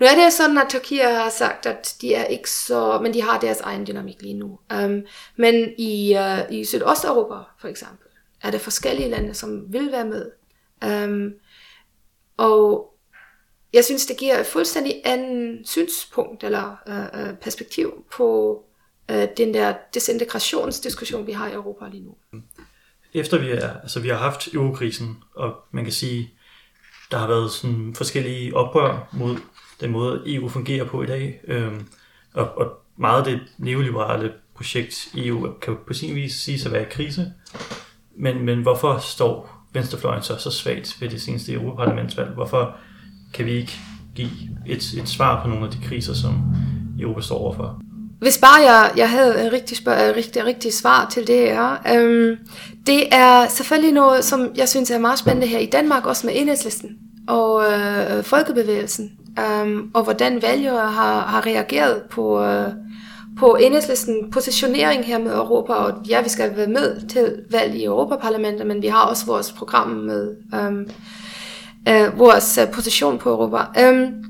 [0.00, 3.22] Nu er det sådan, at Tyrkiet har sagt, at de er ikke så, men de
[3.22, 4.58] har deres egen dynamik lige nu.
[4.84, 5.02] Um,
[5.36, 8.08] men i, uh, i Sydosteuropa for eksempel,
[8.42, 10.30] er der forskellige lande, som vil være med.
[10.86, 11.32] Um,
[12.38, 12.94] og
[13.72, 18.62] jeg synes, det giver et fuldstændig anden synspunkt eller øh, øh, perspektiv på
[19.10, 22.14] øh, den der desintegrationsdiskussion, vi har i Europa lige nu.
[23.14, 26.30] Efter vi, er, altså vi har haft eurokrisen, og man kan sige,
[27.10, 29.36] der har været sådan forskellige oprør mod
[29.80, 31.40] den måde, EU fungerer på i dag.
[31.44, 31.88] Øhm,
[32.34, 36.82] og, og meget af det neoliberale projekt EU kan på sin vis sige at være
[36.82, 37.32] i krise.
[38.16, 42.30] Men, men hvorfor står venstrefløjen så, så svagt ved det seneste Europaparlamentsvalg?
[42.34, 42.76] Hvorfor
[43.34, 43.72] kan vi ikke
[44.14, 44.30] give
[44.66, 46.42] et, et svar på nogle af de kriser, som
[47.00, 47.80] Europa står overfor?
[48.18, 51.76] Hvis bare jeg, jeg havde en rigtig, spørg, rigtig, rigtig svar til det her.
[51.94, 52.36] Øhm,
[52.86, 56.34] det er selvfølgelig noget, som jeg synes er meget spændende her i Danmark, også med
[56.36, 56.96] enhedslisten
[57.28, 62.72] og øh, folkebevægelsen, øhm, og hvordan vælgere har, har reageret på, øh,
[63.38, 67.84] på enhedslisten positionering her med Europa, og ja, vi skal være med til valg i
[67.84, 70.90] Europaparlamentet, men vi har også vores program med øhm,
[71.88, 73.82] øh, vores øh, position på Europa.
[73.82, 74.24] Øhm,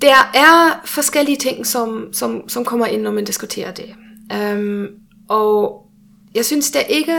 [0.00, 3.94] der er forskellige ting, som, som, som kommer ind, når man diskuterer det.
[4.32, 4.86] Øhm,
[5.28, 5.82] og
[6.34, 7.18] jeg synes, der ikke...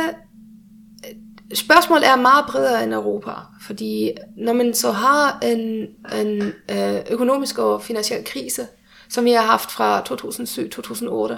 [1.54, 3.32] Spørgsmålet er meget bredere end Europa,
[3.62, 5.88] fordi når man så har en,
[6.22, 8.68] en øh, økonomisk og finansiel krise,
[9.10, 11.36] som vi har haft fra 2007-2008,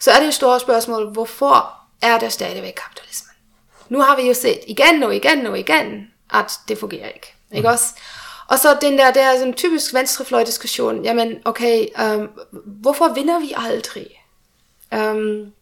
[0.00, 3.28] så er det et stort spørgsmål, hvorfor er der stadigvæk kapitalisme?
[3.88, 7.34] Nu har vi jo set igen og igen og igen, at det fungerer ikke.
[7.52, 7.72] Ikke mm.
[7.72, 7.84] også?
[8.48, 11.04] Og så den der, der er sådan en typisk venstrefløj-diskussion.
[11.04, 12.28] Jamen, okay, um,
[12.64, 14.06] hvorfor vinder vi aldrig?
[14.96, 15.52] Um,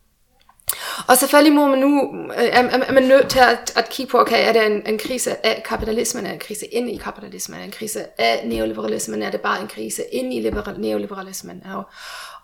[1.09, 4.21] og selvfølgelig må man nu, øh, er, er man nødt til at, at kigge på,
[4.21, 7.55] okay, er det en, en krise af kapitalismen, er det en krise ind i kapitalismen,
[7.55, 11.63] er det en krise af neoliberalismen, er det bare en krise ind i liberal, neoliberalismen,
[11.75, 11.83] og,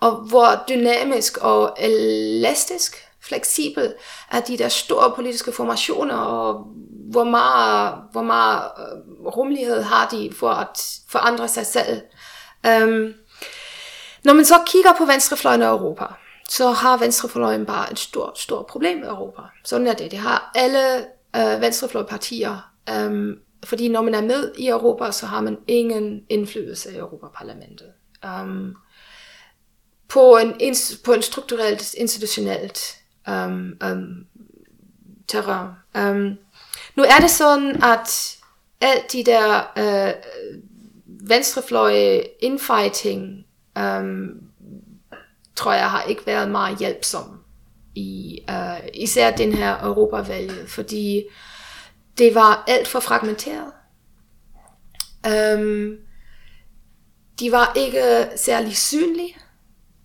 [0.00, 3.94] og hvor dynamisk og elastisk, fleksibel
[4.30, 6.66] er de der store politiske formationer, og
[7.10, 12.00] hvor meget, hvor meget øh, rummelighed har de for at forandre sig selv.
[12.66, 13.14] Um,
[14.24, 16.04] når man så kigger på venstrefløjen i Europa,
[16.50, 19.42] så har venstrefløjen bare et stort, stort problem i Europa.
[19.64, 20.10] Sådan er det.
[20.10, 20.98] Det har alle
[21.36, 22.72] øh, venstrefløjpartier.
[23.06, 23.34] Um,
[23.64, 27.86] fordi når man er med i Europa, så har man ingen indflydelse i Europaparlamentet.
[28.42, 28.76] Um,
[30.08, 30.74] på, en,
[31.04, 32.96] på en strukturelt, institutionelt
[33.28, 34.26] øhm, um, um,
[35.28, 35.66] terræn.
[35.98, 36.38] Um,
[36.96, 38.36] nu er det sådan, at
[38.80, 40.12] alt de der øh,
[41.06, 43.44] venstrefløje infighting,
[43.80, 44.49] um,
[45.56, 47.40] tror jeg har ikke været meget hjælpsom
[47.94, 51.22] i uh, især den her Europavalg, fordi
[52.18, 53.72] det var alt for fragmenteret.
[55.26, 55.96] Um,
[57.40, 59.36] de var ikke særlig synlige,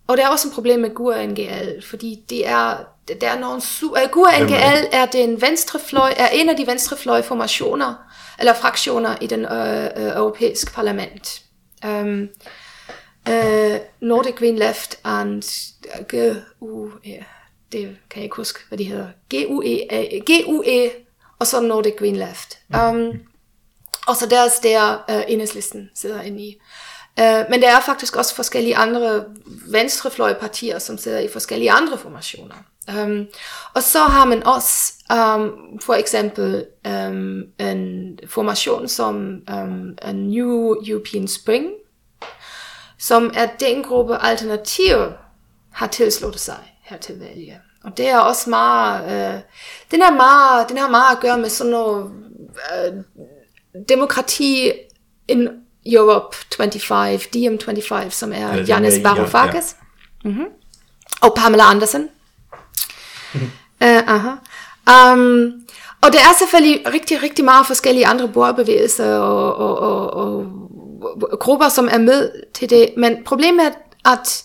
[0.06, 2.76] og der er også et problem med GUA NGL, fordi det er
[3.20, 7.22] der er nogle su- uh, GUA NGL er den venstrefløj, er en af de venstrefløj
[7.22, 7.94] formationer,
[8.38, 11.42] eller fraktioner i den øh, øh, europæiske parlament.
[11.86, 12.28] Um,
[13.28, 15.42] uh, Nordic Green Left and
[16.08, 17.24] GU, ja, e,
[17.72, 19.08] det kan jeg ikke huske, hvad de hedder.
[19.30, 20.90] GUE, GUE
[21.38, 22.58] og så Nordic Green Left.
[22.68, 23.12] Um,
[24.06, 26.60] og så deres der uh, enhedslisten sidder inde i.
[27.20, 29.24] Uh, men der er faktisk også forskellige andre
[29.70, 32.54] venstrefløjpartier, som sidder i forskellige andre formationer.
[33.02, 33.26] Um,
[33.74, 39.16] og så har man også um, for eksempel um, en formation som
[39.52, 41.66] um, en New European Spring,
[42.98, 45.12] som er den gruppe alternativer
[45.72, 47.58] har tilsluttet sig her til valget.
[47.84, 49.40] Og det er også meget, uh,
[49.90, 53.02] den, er meget, den har meget at gøre med sådan noget uh,
[53.88, 54.72] demokrati
[55.28, 55.48] in
[55.86, 59.76] Europe 25, DM25, som er Janis Varoufakis.
[60.24, 60.28] Ja, ja.
[60.30, 60.46] Mm-hmm.
[61.20, 62.08] Og Pamela Andersen,
[63.34, 63.40] uh,
[64.14, 64.30] aha.
[65.12, 65.52] Um,
[66.00, 70.46] og der er selvfølgelig rigtig, rigtig meget forskellige andre bordbevægelser og, og, og, og, og
[71.40, 72.94] grupper, som er med til det.
[72.96, 73.70] Men problemet er,
[74.12, 74.44] at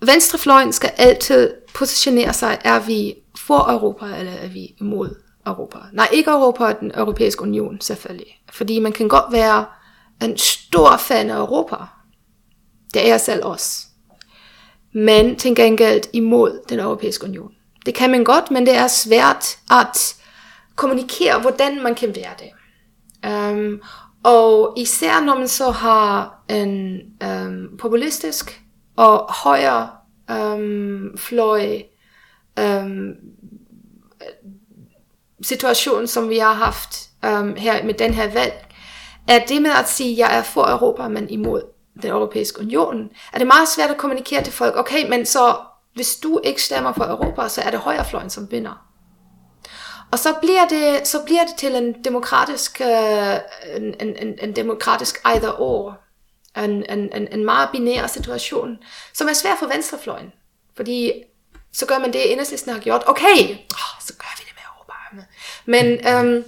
[0.00, 5.14] venstrefløjen skal altid positionere sig, er vi for Europa, eller er vi imod
[5.46, 5.78] Europa?
[5.92, 8.40] Nej, ikke Europa, den europæiske union selvfølgelig.
[8.52, 9.64] Fordi man kan godt være
[10.22, 11.76] en stor fan af Europa.
[12.94, 13.86] Det er jeg selv også.
[14.94, 17.50] Men til gengæld imod den europæiske union.
[17.86, 20.14] Det kan man godt, men det er svært at
[20.76, 22.50] kommunikere, hvordan man kan være det.
[23.30, 23.80] Um,
[24.24, 28.62] og især når man så har en øhm, populistisk
[28.96, 29.88] og højere
[30.30, 31.82] øhm, fløj
[32.58, 33.14] øhm,
[35.42, 38.66] situation, som vi har haft øhm, her med den her valg,
[39.28, 41.62] er det med at sige, at jeg er for Europa, men imod
[42.02, 45.56] den europæiske union, er det meget svært at kommunikere til folk, okay, men så
[45.94, 48.86] hvis du ikke stemmer for Europa, så er det højrefløjen, som vinder.
[50.14, 53.34] Og så bliver det, så bliver det til en demokratisk, øh,
[53.76, 56.00] en, en, en demokratisk either or.
[56.56, 58.78] En, en, en, en meget binær situation,
[59.14, 60.32] som er svær for venstrefløjen.
[60.76, 61.12] Fordi
[61.72, 63.02] så gør man det, enhedslisten har gjort.
[63.06, 64.94] Okay, oh, så gør vi det med Europa.
[65.64, 66.44] Men øhm,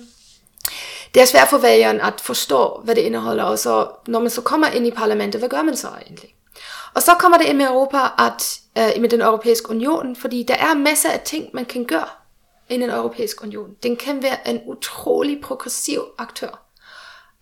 [1.15, 3.45] det er svært for vælgeren at forstå, hvad det indeholder.
[3.45, 6.35] Og så, når man så kommer ind i parlamentet, hvad gør man så egentlig?
[6.95, 10.55] Og så kommer det ind med Europa, at, øh, med den europæiske union, fordi der
[10.55, 12.09] er masser af ting, man kan gøre
[12.69, 13.75] end en europæisk union.
[13.83, 16.67] Den kan være en utrolig progressiv aktør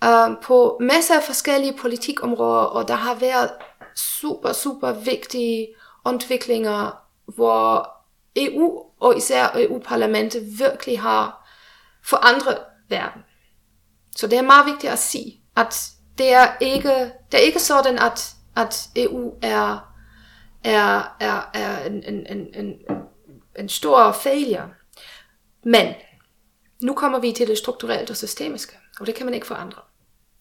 [0.05, 3.51] uh, på masser af forskellige politikområder, og der har været
[3.97, 5.69] super, super vigtige
[6.07, 6.91] udviklinger,
[7.35, 7.91] hvor
[8.37, 11.49] EU og især EU-parlamentet virkelig har
[12.05, 12.59] forandret
[12.89, 13.23] verden.
[14.17, 16.95] Så det er meget vigtigt at sige, at det er ikke,
[17.33, 19.95] det er ikke sådan, at, at EU er,
[20.65, 22.75] er, er, er en, en, en, en,
[23.59, 24.69] en stor failure.
[25.65, 25.95] Men
[26.83, 29.81] nu kommer vi til det strukturelle og systemiske, og det kan man ikke forandre.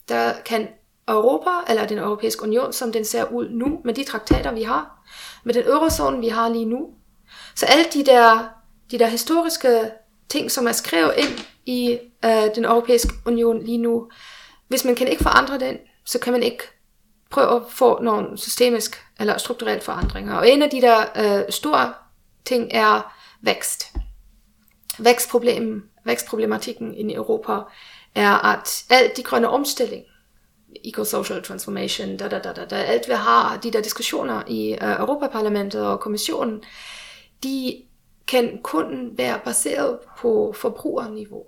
[0.09, 0.67] Der kan
[1.07, 5.03] Europa, eller den europæiske union, som den ser ud nu, med de traktater, vi har,
[5.43, 6.89] med den eurozone, vi har lige nu.
[7.55, 8.49] Så alle de der,
[8.91, 9.91] de der historiske
[10.29, 14.09] ting, som er skrevet ind i øh, den europæiske union lige nu,
[14.67, 16.63] hvis man kan ikke forandre den, så kan man ikke
[17.29, 20.35] prøve at få nogle systemisk eller strukturelle forandringer.
[20.35, 21.93] Og en af de der øh, store
[22.45, 23.93] ting er vækst.
[24.99, 27.53] Vækstproblemen, vækstproblematikken i Europa
[28.15, 30.03] er, at alt de grønne omstilling,
[30.83, 34.89] eco-social transformation, da, da, da, da, da, alt vi har, de der diskussioner i uh,
[34.89, 36.63] Europaparlamentet og kommissionen,
[37.43, 37.81] de
[38.27, 41.43] kan kun være baseret på forbrugerniveau.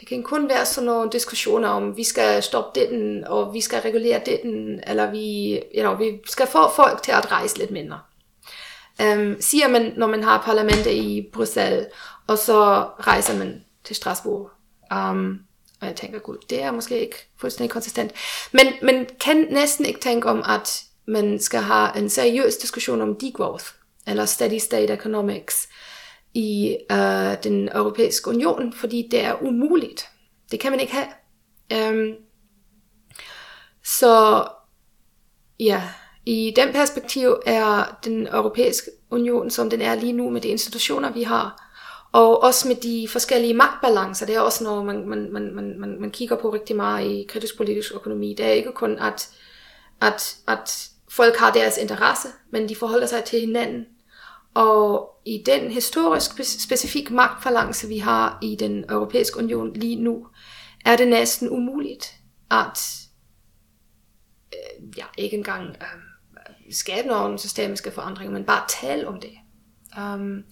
[0.00, 3.80] Det kan kun være sådan nogle diskussioner om, vi skal stoppe den, og vi skal
[3.80, 7.98] regulere den, eller vi, you know, vi skal få folk til at rejse lidt mindre
[9.00, 11.86] øhm, siger man, når man har parlamentet i Bruxelles,
[12.26, 14.50] og så rejser man til Strasbourg.
[14.94, 15.40] Um,
[15.80, 18.12] og jeg tænker, gud, det er måske ikke fuldstændig konsistent.
[18.52, 23.16] Men man kan næsten ikke tænke om, at man skal have en seriøs diskussion om
[23.16, 23.64] degrowth,
[24.06, 25.68] eller steady state economics,
[26.34, 30.08] i uh, den europæiske union, fordi det er umuligt.
[30.50, 31.08] Det kan man ikke have.
[31.92, 32.14] Um,
[33.84, 34.44] så
[35.60, 35.82] ja,
[36.28, 41.12] i den perspektiv er den europæiske union, som den er lige nu med de institutioner,
[41.12, 41.72] vi har,
[42.12, 46.10] og også med de forskellige magtbalancer, det er også noget, man, man, man, man, man
[46.10, 48.34] kigger på rigtig meget i kritisk politisk økonomi.
[48.34, 49.30] Det er ikke kun, at,
[50.00, 53.84] at, at folk har deres interesse, men de forholder sig til hinanden.
[54.54, 60.26] Og i den historisk specifik magtbalance, vi har i den europæiske union lige nu,
[60.84, 62.14] er det næsten umuligt
[62.50, 62.78] at
[64.52, 66.07] øh, ja, ikke engang øh,
[66.72, 69.32] skabe nogle systemiske forandringer, men bare tale om det.
[69.98, 70.44] Um,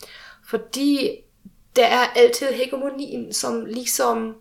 [0.48, 1.10] fordi
[1.76, 4.34] der er altid hegemonien, som ligesom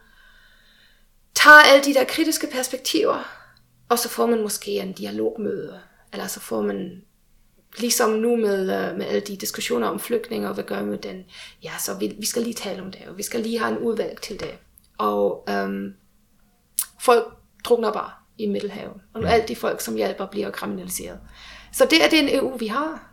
[1.36, 3.24] tager alle de der kritiske perspektiver,
[3.90, 5.80] og så får man måske en dialogmøde,
[6.14, 7.02] eller så får man
[7.80, 10.98] ligesom nu med, øh, med alle de diskussioner om flygtninge, og hvad gør vi med
[10.98, 11.24] den,
[11.64, 13.78] ja, så vi, vi skal lige tale om det, og vi skal lige have en
[13.78, 14.58] udvalg til det.
[14.98, 15.94] Og øhm,
[17.02, 21.20] folk drukner bare i Middelhavet, og nu alle de folk, som hjælper, bliver kriminaliseret.
[21.76, 23.10] Så det er den EU, vi har.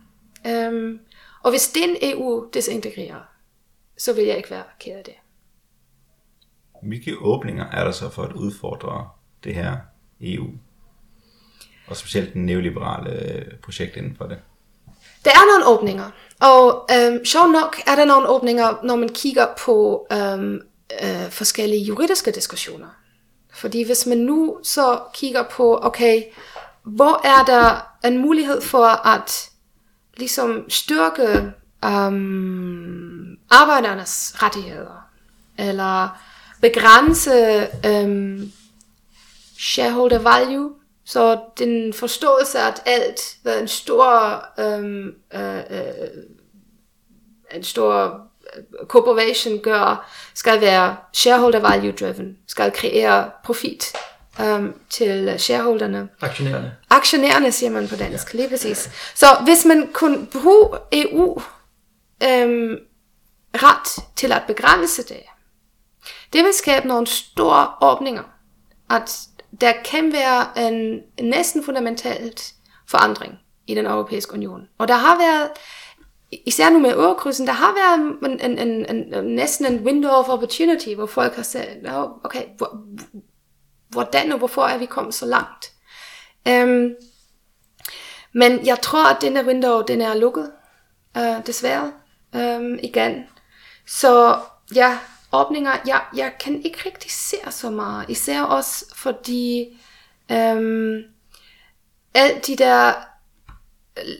[0.47, 1.01] Øhm,
[1.43, 3.21] og hvis den EU desintegrerer,
[3.99, 5.15] så vil jeg ikke være ked af det.
[6.83, 9.09] Hvilke åbninger er der så for at udfordre
[9.45, 9.77] det her
[10.21, 10.47] EU?
[11.87, 14.39] Og specielt den neoliberale øh, projekt inden for det.
[15.25, 16.11] Der er nogle åbninger,
[16.41, 20.61] og øhm, sjov nok er der nogle åbninger, når man kigger på øhm,
[21.03, 22.89] øh, forskellige juridiske diskussioner.
[23.55, 26.23] Fordi hvis man nu så kigger på, okay,
[26.85, 29.51] hvor er der en mulighed for at
[30.17, 31.53] ligesom styrke
[31.87, 35.09] um, arbejdernes rettigheder,
[35.59, 36.19] eller
[36.61, 38.53] begrænse um,
[39.59, 40.73] shareholder value,
[41.05, 46.23] så den forståelse, at alt, hvad en stor, um, uh, uh,
[47.55, 48.21] en stor
[48.57, 53.93] øh, corporation gør, skal være shareholder value driven, skal kreere profit
[54.41, 56.09] um, til shareholderne.
[56.21, 56.77] Aktionærerne.
[56.91, 58.39] Aktionærerne siger man på dansk, ja.
[58.39, 58.91] lige præcis.
[59.15, 61.43] Så hvis man kunne bruge EU
[62.23, 62.77] øhm,
[63.55, 65.21] ret til at begrænse det.
[66.33, 68.23] Det vil skabe nogle store åbninger,
[68.91, 69.19] at
[69.61, 72.55] der kan være en næsten fundamentalt
[72.89, 74.69] forandring i den europæiske union.
[74.79, 75.51] Og der har været,
[76.47, 80.29] især nu med overkrydsen, der har været en, en, en, en, næsten en window of
[80.29, 81.69] opportunity, hvor folk har sagt,
[82.25, 82.83] okay, hvor,
[83.93, 85.73] hvordan og hvorfor er vi kommet så langt.
[86.49, 86.95] Øhm,
[88.33, 90.53] men jeg tror, at denne window, den er lukket,
[91.17, 91.93] øh, desværre,
[92.35, 93.25] um, igen.
[93.87, 94.39] Så
[94.75, 94.99] ja,
[95.33, 99.79] åbninger, jeg, jeg kan ikke rigtig se så meget, især også fordi
[100.31, 101.03] øhm, um,
[102.15, 102.93] alle de der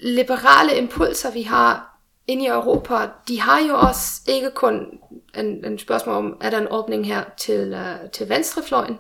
[0.03, 4.87] liberale impulser, vi har inde i Europa, de har jo også ikke kun
[5.35, 8.99] en, en spørgsmål om, er der en åbning her til, øh, til venstrefløjen,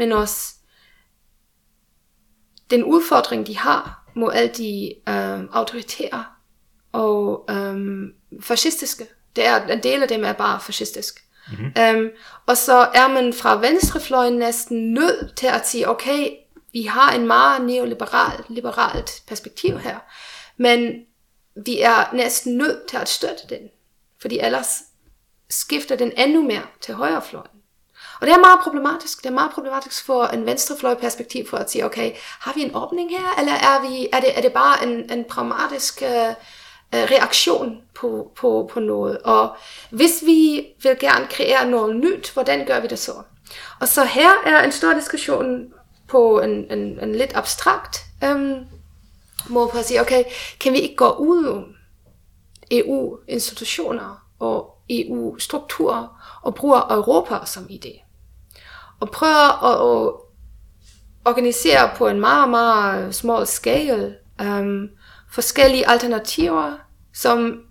[0.00, 0.54] men også
[2.70, 6.24] den udfordring, de har mod alle de uh, autoritære
[6.92, 9.06] og um, fascistiske.
[9.36, 11.24] Det er, en del af dem er bare fascistisk.
[11.48, 11.72] Mm-hmm.
[11.98, 12.10] Um,
[12.46, 16.30] og så er man fra venstrefløjen næsten nødt til at sige, okay,
[16.72, 19.98] vi har en meget neoliberalt liberalt perspektiv her,
[20.56, 20.92] men
[21.64, 23.68] vi er næsten nødt til at støtte den,
[24.20, 24.82] fordi ellers
[25.50, 27.59] skifter den endnu mere til højrefløjen.
[28.20, 29.18] Og det er meget problematisk.
[29.18, 32.74] Det er meget problematisk for en venstrefløj perspektiv for at sige, okay, har vi en
[32.74, 36.28] åbning her, eller er, vi, er, det, er det bare en, en pragmatisk øh,
[36.94, 39.18] øh, reaktion på, på, på noget?
[39.18, 39.56] Og
[39.90, 43.12] hvis vi vil gerne kreere noget nyt, hvordan gør vi det så?
[43.80, 45.72] Og så her er en stor diskussion
[46.08, 48.66] på en, en, en lidt abstrakt øhm,
[49.48, 50.24] måde på at sige, okay,
[50.60, 51.64] kan vi ikke gå ud
[52.70, 56.06] EU-institutioner og EU-strukturer
[56.42, 58.09] og bruge Europa som idé?
[59.00, 60.12] Og prøve at, at
[61.24, 64.88] organisere på en meget, meget small scale um,
[65.32, 66.72] forskellige alternativer,
[67.14, 67.62] som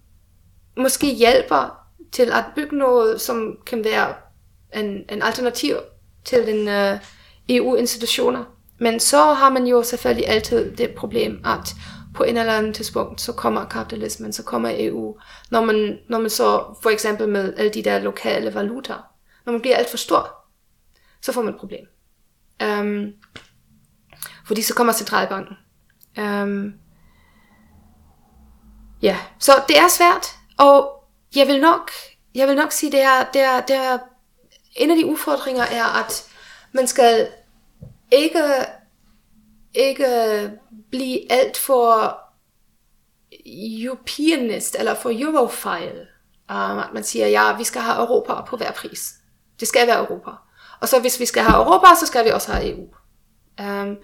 [0.77, 1.79] måske hjælper
[2.11, 4.13] til at bygge noget, som kan være
[4.75, 5.75] en, en alternativ
[6.25, 6.99] til den øh, uh,
[7.49, 8.43] EU-institutioner.
[8.79, 11.75] Men så har man jo selvfølgelig altid det problem, at
[12.15, 15.17] på en eller anden tidspunkt, så kommer kapitalismen, så kommer EU.
[15.51, 19.11] Når man, når man så for eksempel med alle de der lokale valutaer,
[19.45, 20.38] når man bliver alt for stor,
[21.21, 21.85] så får man et problem.
[22.63, 23.13] Um,
[24.45, 25.55] fordi så kommer centralbanken.
[26.17, 26.73] Um,
[29.01, 30.25] ja, så det er svært,
[30.57, 31.03] og
[31.35, 31.91] jeg vil nok,
[32.35, 33.97] jeg vil nok sige, det er, det er, det er,
[34.75, 36.29] en af de udfordringer er, at
[36.71, 37.27] man skal
[38.11, 38.43] ikke,
[39.73, 40.51] ikke
[40.91, 42.19] blive alt for
[43.45, 46.07] Europeanist eller for Eurofile.
[46.49, 49.13] Um, at man siger, ja, vi skal have Europa på hver pris.
[49.59, 50.31] Det skal være Europa.
[50.81, 52.87] Og så hvis vi skal have Europa, så skal vi også have EU.
[53.59, 53.97] Um, øhm,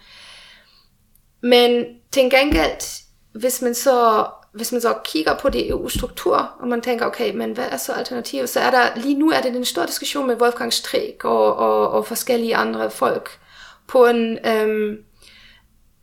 [1.42, 3.04] men til gengæld,
[3.34, 7.52] hvis man så hvis man så kigger på de EU-struktur, og man tænker, okay, men
[7.52, 8.50] hvad er så alternativet?
[8.50, 11.90] Så er der, lige nu er det en stor diskussion med Wolfgang Streck og, og,
[11.90, 13.40] og forskellige andre folk
[13.88, 14.98] på en, øhm,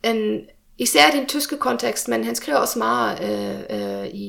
[0.03, 0.41] en
[0.77, 4.23] især i den tyske kontekst, men han skriver også meget øh, øh, i,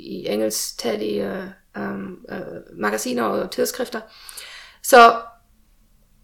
[0.00, 1.44] i engelsktalige øh,
[1.76, 4.00] øhm, øh, magasiner og tidsskrifter.
[4.82, 5.20] Så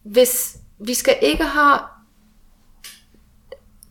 [0.03, 1.79] hvis vi skal ikke have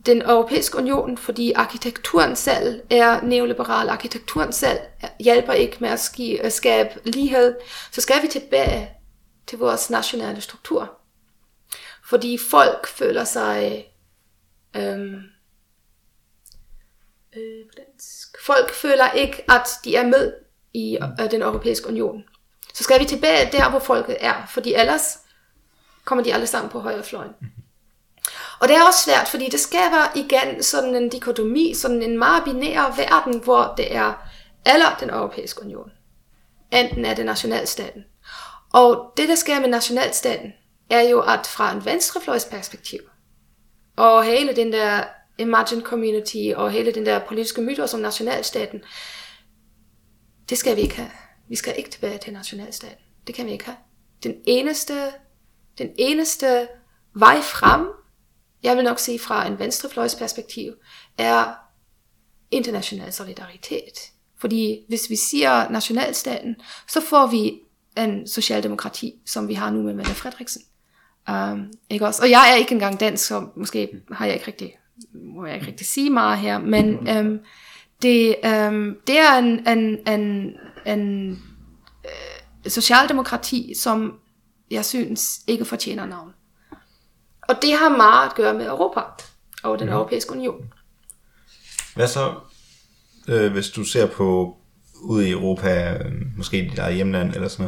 [0.06, 4.80] den europæiske union, fordi arkitekturen selv er neoliberal, arkitekturen selv
[5.20, 5.90] hjælper ikke med
[6.44, 7.56] at skabe lighed,
[7.92, 8.90] så skal vi tilbage
[9.48, 10.92] til vores nationale struktur.
[12.10, 13.86] Fordi folk føler sig
[14.76, 15.22] øhm,
[17.36, 17.66] øh,
[18.46, 20.34] folk føler ikke, at de er med
[20.74, 22.24] i øh, den europæiske union.
[22.76, 25.18] Så skal vi tilbage der, hvor folket er, fordi ellers
[26.06, 27.32] kommer de alle sammen på højrefløjen.
[28.60, 32.44] Og det er også svært, fordi det skaber igen sådan en dikotomi, sådan en meget
[32.44, 34.14] binær verden, hvor det er
[34.66, 35.92] eller den europæiske union.
[36.72, 38.04] Enten er det nationalstaten.
[38.74, 40.54] Og det, der sker med nationalstaten,
[40.90, 43.00] er jo, at fra en venstrefløjsperspektiv,
[43.96, 45.04] og hele den der
[45.38, 48.84] Imagine Community, og hele den der politiske myter som nationalstaten,
[50.50, 51.12] det skal vi ikke have.
[51.50, 53.06] Vi skal ikke tilbage til nationalstaten.
[53.28, 53.78] Det kan vi ikke have.
[54.24, 54.94] Den eneste,
[55.78, 56.68] den eneste
[57.14, 57.88] vej frem,
[58.64, 60.74] jeg vil nok sige fra en venstrefløjsperspektiv,
[61.18, 61.54] er
[62.52, 64.12] international solidaritet.
[64.38, 66.56] Fordi hvis vi siger nationalstaten,
[66.88, 67.60] så får vi
[67.98, 70.62] en socialdemokrati, som vi har nu med Mette Frederiksen.
[71.30, 72.22] Um, ikke også?
[72.22, 74.78] Og jeg er ikke engang dansk, så måske har jeg ikke rigtig,
[75.14, 77.40] må jeg ikke rigtig sige meget her, men um,
[78.02, 80.54] det, um, det er en, en, en,
[80.86, 81.32] en
[82.04, 84.14] uh, socialdemokrati, som
[84.72, 86.34] jeg synes ikke fortjener navn.
[87.42, 89.02] Og det har meget at gøre med Europa
[89.64, 89.94] og den ja.
[89.94, 90.74] europæiske union.
[91.96, 92.34] Hvad så,
[93.28, 94.58] øh, hvis du ser på
[95.02, 97.66] ude i Europa, øh, måske i dit eget hjemland eller sådan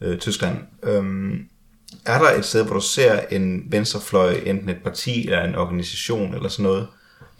[0.00, 1.04] noget, øh, Tyskland, øh,
[2.06, 6.34] er der et sted, hvor du ser en venstrefløj, enten et parti eller en organisation
[6.34, 6.88] eller sådan noget,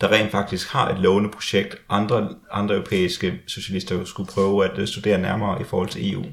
[0.00, 4.88] der rent faktisk har et lovende projekt, andre, andre europæiske socialister skulle prøve at øh,
[4.88, 6.24] studere nærmere i forhold til EU?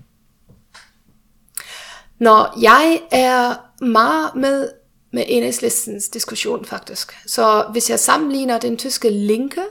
[2.19, 3.55] Nå, jeg er
[3.85, 4.69] meget med
[5.13, 7.17] med enhedslistens diskussion faktisk.
[7.25, 9.61] Så hvis jeg sammenligner den tyske linke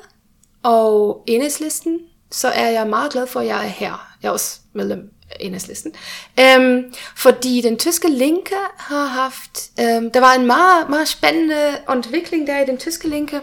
[0.63, 4.17] og enhedslisten, så er jeg meget glad for, at jeg er her.
[4.23, 5.93] Jeg er også medlem af enhedslisten.
[6.41, 12.47] Øhm, fordi den tyske linke har haft, øhm, der var en meget, meget spændende udvikling
[12.47, 13.41] der i den tyske linke,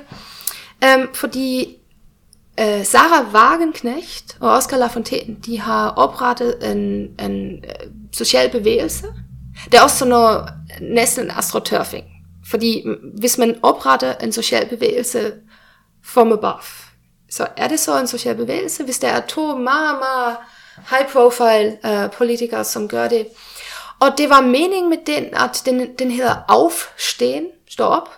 [0.86, 1.78] um, fordi
[2.62, 9.06] uh, Sarah Wagenknecht og Oscar Lafontaine, de har oprettet en, en uh, social bevægelse.
[9.66, 10.50] Det er også sådan noget,
[10.82, 12.06] næsten en astroturfing.
[12.50, 12.84] Fordi
[13.20, 15.34] hvis man opretter en social bevægelse
[16.04, 16.64] from above,
[17.32, 20.38] så er det så en social bevægelse, hvis der er to meget, meget
[20.90, 23.28] high profile uh, politikere, som gør det.
[24.00, 28.10] Og det var meningen med den, at den, den hedder Aufstehen, stå op.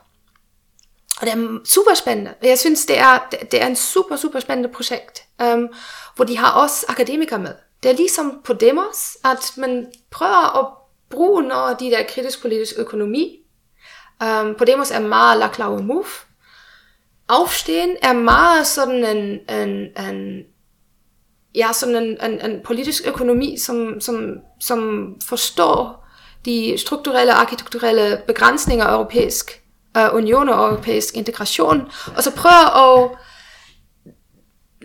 [1.19, 2.33] Og det er super spændende.
[2.43, 3.19] Jeg synes, det er,
[3.51, 5.67] det er en super, super spændende projekt, um,
[6.15, 7.53] hvor de har også akademikere med.
[7.83, 10.67] Det er ligesom på Demos, at man prøver at
[11.09, 13.37] bruge noget af de der kritisk politisk økonomi.
[14.23, 16.05] Um, på Demos er meget la klaue move.
[17.27, 19.69] Aufstehen er meget sådan en, en,
[20.05, 20.43] en
[21.55, 26.07] ja, sådan en, en, en politisk økonomi, som, som, som forstår
[26.45, 29.63] de strukturelle og arkitekturelle begrænsninger af europæisk
[29.97, 33.17] uh, union og europæisk integration, og så prøver at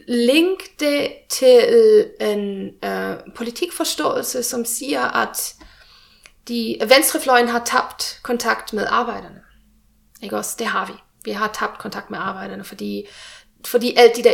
[0.08, 1.64] linke det til
[2.20, 5.54] en uh, politikforståelse, som siger, at
[6.48, 9.40] de venstrefløjen har tabt kontakt med arbejderne.
[10.22, 10.56] Ikke også?
[10.58, 10.92] Det har vi.
[11.24, 13.06] Vi har tabt kontakt med arbejderne, fordi,
[13.66, 14.32] fordi alt det der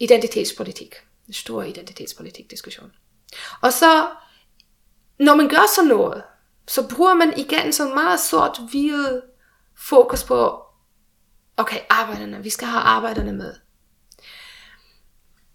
[0.00, 0.94] identitetspolitik
[1.28, 2.92] en stor identitetspolitik diskussion.
[3.60, 4.06] Og så,
[5.18, 6.22] når man gør sådan noget,
[6.68, 9.20] så bruger man igen så meget sort-hvid
[9.88, 10.62] fokus på,
[11.56, 13.54] okay, arbejderne, vi skal have arbejderne med.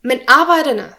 [0.03, 0.93] Men arbejderne,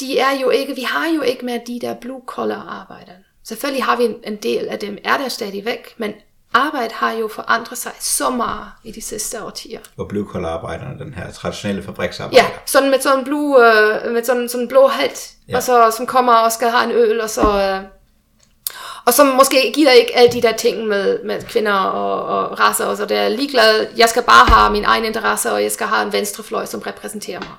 [0.00, 3.16] de er jo ikke, vi har jo ikke mere de der blue collar arbejdere.
[3.44, 6.12] Selvfølgelig har vi en, en del af dem, er der stadig væk, men
[6.54, 9.80] arbejde har jo forandret sig så meget i de sidste årtier.
[9.96, 12.42] Og blue collar arbejderne, den her traditionelle fabriksarbejder.
[12.42, 15.56] Ja, sådan med sådan en blue, øh, med sådan, sådan blå hat, ja.
[15.56, 17.42] og så, som kommer og skal have en øl, og så...
[17.42, 18.01] Øh,
[19.06, 22.86] og som måske giver ikke alle de der ting med, med kvinder og, og raser,
[22.86, 23.86] og så der er ligeglad.
[23.96, 27.40] Jeg skal bare have min egen interesse, og jeg skal have en venstrefløj, som repræsenterer
[27.40, 27.56] mig.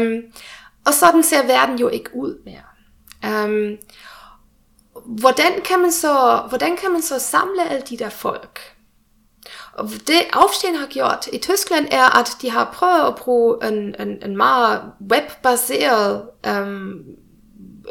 [0.00, 0.22] Um,
[0.86, 3.44] og sådan ser verden jo ikke ud mere.
[3.44, 3.76] Um,
[5.06, 8.60] hvordan kan man så, hvordan kan man så samle alle de der folk?
[9.72, 13.94] Og det Aufstehen har gjort i Tyskland er, at de har prøvet at bruge en,
[14.00, 16.94] en, en meget webbaseret um,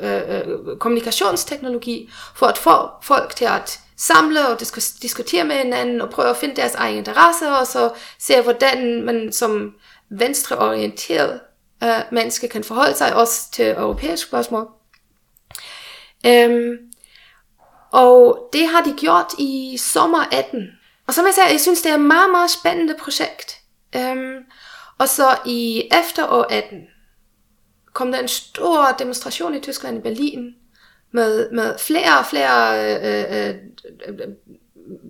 [0.01, 6.01] Øh, øh, kommunikationsteknologi for at få folk til at samle og disk- diskutere med hinanden
[6.01, 9.73] og prøve at finde deres egen interesse og så se, hvordan man som
[10.09, 11.39] venstreorienteret
[11.83, 14.67] øh, menneske kan forholde sig også til europæiske spørgsmål.
[16.25, 16.77] Øhm,
[17.91, 20.67] og det har de gjort i sommer 18.
[21.07, 23.59] Og som jeg sagde, jeg synes, det er et meget, meget spændende projekt.
[23.95, 24.35] Øhm,
[24.97, 26.77] og så i efterår 18
[27.93, 30.55] kom der en stor demonstration i Tyskland i Berlin
[31.11, 33.55] med, med flere og flere øh, øh,
[34.07, 34.27] øh,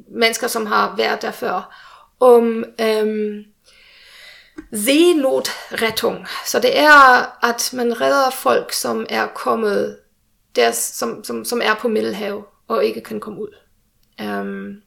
[0.08, 1.76] mennesker, som har været der før,
[2.20, 3.36] om øh,
[4.74, 6.28] Seenotrettung.
[6.46, 9.98] Så det er, at man redder folk, som er kommet
[10.56, 13.56] der, som, som, som er på Middelhav og ikke kan komme ud.
[14.24, 14.82] Um,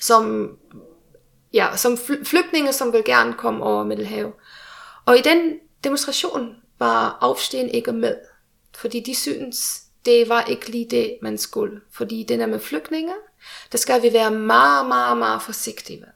[0.00, 0.50] som,
[1.52, 4.32] ja, som flygtninge, som vil gerne komme over Middelhav.
[5.06, 8.16] Og i den demonstration var Aufstehen ikke med,
[8.76, 11.80] fordi de synes, det var ikke lige det, man skulle.
[11.90, 13.12] Fordi det der med flygtninge,
[13.72, 16.08] der skal vi være meget, meget, meget forsigtige med.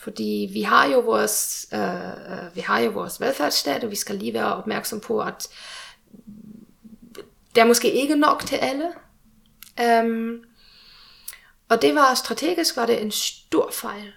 [0.00, 4.16] Fordi vi har jo vores, øh, øh vi har jo vores velfærdsstat, og vi skal
[4.16, 5.48] lige være opmærksom på, at
[7.54, 8.92] der er måske ikke nok til alle.
[10.02, 10.44] Um,
[11.68, 14.12] og det var strategisk var det en stor fejl.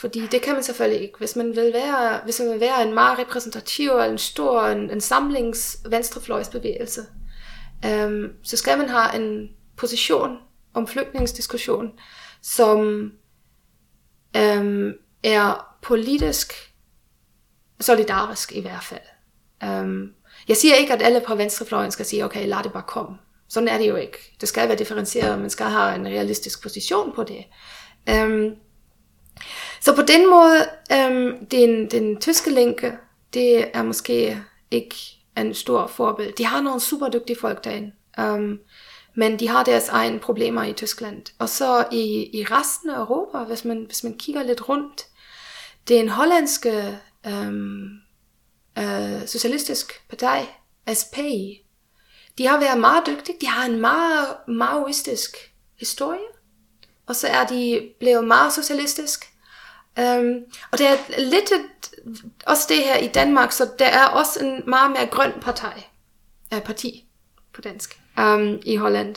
[0.00, 1.18] Fordi det kan man selvfølgelig ikke.
[1.18, 4.90] Hvis man vil være, hvis man vil være en meget repræsentativ og en stor en,
[4.90, 7.00] en samlings venstrefløjsbevægelse,
[7.84, 10.38] øhm, så skal man have en position
[10.74, 11.90] om flygtningsdiskussion,
[12.42, 13.10] som
[14.36, 14.92] øhm,
[15.22, 16.52] er politisk
[17.80, 19.00] solidarisk i hvert fald.
[19.64, 20.12] Øhm,
[20.48, 23.18] jeg siger ikke, at alle på venstrefløjen skal sige, okay, lad det bare komme.
[23.48, 24.36] Sådan er det jo ikke.
[24.40, 27.44] Det skal være differentieret, man skal have en realistisk position på det.
[28.08, 28.56] Øhm,
[29.80, 32.92] så på den måde, øhm, den, den tyske linke,
[33.34, 34.96] det er måske ikke
[35.36, 36.36] en stor forbillede.
[36.38, 37.92] De har nogle super dygtige folk derinde.
[38.18, 38.58] øhm,
[39.14, 41.22] men de har deres egne problemer i Tyskland.
[41.38, 45.06] Og så i, i resten af Europa, hvis man, hvis man kigger lidt rundt,
[45.88, 47.88] den hollandske øhm,
[48.78, 50.48] øh, socialistisk parti,
[50.94, 51.66] SPI,
[52.38, 53.36] de har været meget dygtige.
[53.40, 55.36] De har en meget maoistisk
[55.78, 56.20] historie.
[57.06, 59.24] og så er de blevet meget socialistisk.
[59.98, 61.90] Um, og det er lidt et,
[62.46, 65.66] også det her i Danmark, så der er også en meget mere grøn parti,
[66.52, 67.04] uh, øh, parti
[67.54, 69.16] på dansk um, i Holland.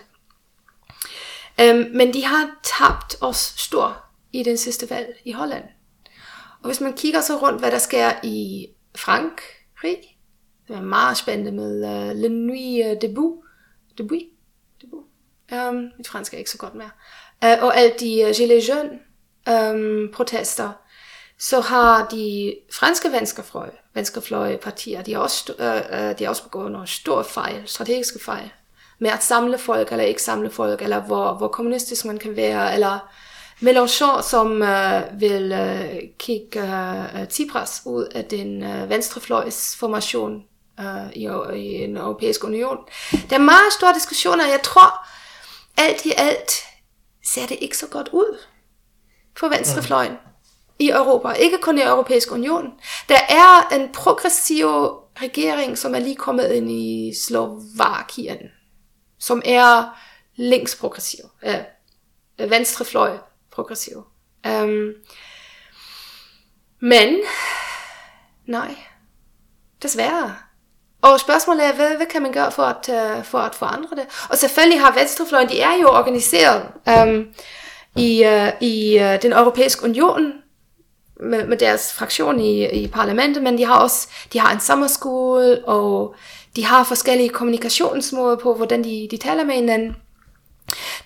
[1.62, 5.64] Um, men de har tabt os stor i den sidste valg i Holland.
[6.62, 9.98] Og hvis man kigger så rundt, hvad der sker i Frankrig,
[10.68, 13.44] det er meget spændende med uh, Le Nuit uh, Debout.
[13.98, 14.22] Debout?
[14.82, 15.06] Debout?
[15.52, 16.92] Um, mit fransk er ikke så godt mere.
[17.46, 19.00] Uh, og alt de uh, Gilets Jaunes
[19.50, 20.72] øhm, protester,
[21.40, 26.44] så har de franske venstrefløje, venstrefløje partier, de har også, øh, øh, de har også
[26.44, 28.52] begået nogle store fejl, strategiske fejl,
[29.00, 32.74] med at samle folk, eller ikke samle folk, eller hvor, hvor kommunistisk man kan være,
[32.74, 33.00] eller
[33.62, 40.44] Mélenchon, som øh, vil øh, kigge øh, øh Tsipras ud af den uh, venstrefløjsformation
[40.80, 42.78] øh, i, i en europæisk union.
[43.30, 45.08] Der er meget store diskussioner, jeg tror,
[45.78, 46.52] alt i alt
[47.26, 48.38] ser det ikke så godt ud
[49.38, 50.18] for venstrefløjen mm.
[50.80, 52.74] i Europa, ikke kun i Europæisk Union.
[53.10, 54.68] Der er en progressiv
[55.22, 58.38] regering, som er lige kommet ind i Slovakien,
[59.20, 60.00] som er
[60.36, 63.18] længsprogressiv, uh, venstrefløj
[63.52, 64.04] progressiv.
[64.48, 64.94] Um,
[66.80, 67.20] men,
[68.46, 68.76] nej,
[69.82, 70.36] desværre.
[71.02, 74.28] Og spørgsmålet er, hvad, hvad kan man gøre for at, uh, for at forandre det?
[74.30, 77.28] Og selvfølgelig har Venstrefløjen, de er jo organiseret um,
[77.96, 80.34] i, uh, i uh, den europæiske union,
[81.20, 85.66] med, med deres fraktion i, i parlamentet, men de har også de har en sommerskole,
[85.68, 86.16] og
[86.56, 89.96] de har forskellige kommunikationsmåder på, hvordan de, de taler med hinanden.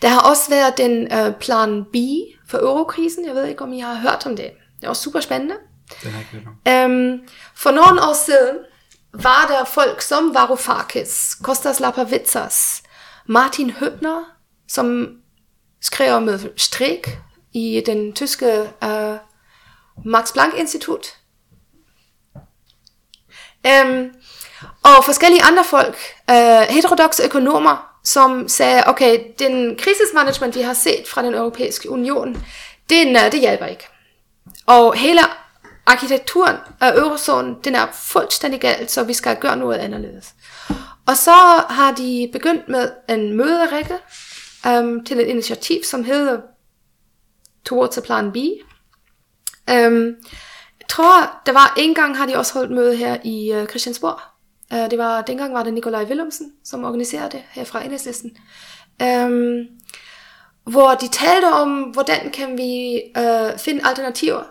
[0.01, 1.95] Der har også været den uh, plan B
[2.49, 3.25] for eurokrisen.
[3.25, 4.51] Jeg ved ikke, om I har hørt om det.
[4.79, 5.55] Det er også super spændende.
[6.03, 7.19] Den har ikke um,
[7.55, 8.57] For nogle år siden
[9.13, 12.83] var der folk som Varoufakis, Kostas Lapavitsas,
[13.25, 14.23] Martin Høbner,
[14.67, 15.07] som
[15.81, 17.07] skrev med strik
[17.53, 19.15] i den tyske uh,
[20.05, 21.07] Max Planck Institut.
[23.85, 24.11] Um,
[24.83, 25.97] og forskellige andre folk,
[26.31, 32.43] uh, heterodoxe økonomer, som sagde, okay, den krisismanagement, vi har set fra den europæiske union,
[32.89, 33.87] den, uh, det hjælper ikke.
[34.65, 35.21] Og hele
[35.85, 40.33] arkitekturen af eurozonen, den er fuldstændig galt, så vi skal gøre noget anderledes.
[41.05, 43.97] Og så har de begyndt med en møderække
[44.69, 46.41] um, til et initiativ, som hedder
[47.65, 48.35] Towards a Plan B.
[49.71, 50.15] Um,
[50.79, 54.19] jeg tror, der var en gang har de også holdt møde her i uh, Christiansborg.
[54.73, 58.37] Uh, det var, dengang var det Nikolaj Willumsen, som organiserede det her fra Enhedslisten.
[59.03, 59.67] Um,
[60.63, 64.43] hvor de talte om, hvordan kan vi uh, finde alternativer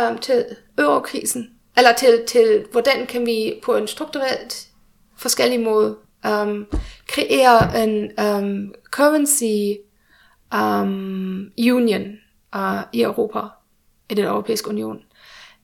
[0.00, 0.44] um, til
[0.78, 4.66] eurokrisen, eller til, til hvordan kan vi på en strukturelt
[5.16, 6.66] forskellig måde Um, ähm,
[7.06, 9.78] kreiere ein ähm, um, currency
[10.52, 12.18] ähm, union
[12.54, 13.56] äh, i Europa,
[14.10, 15.02] i den europæiske union.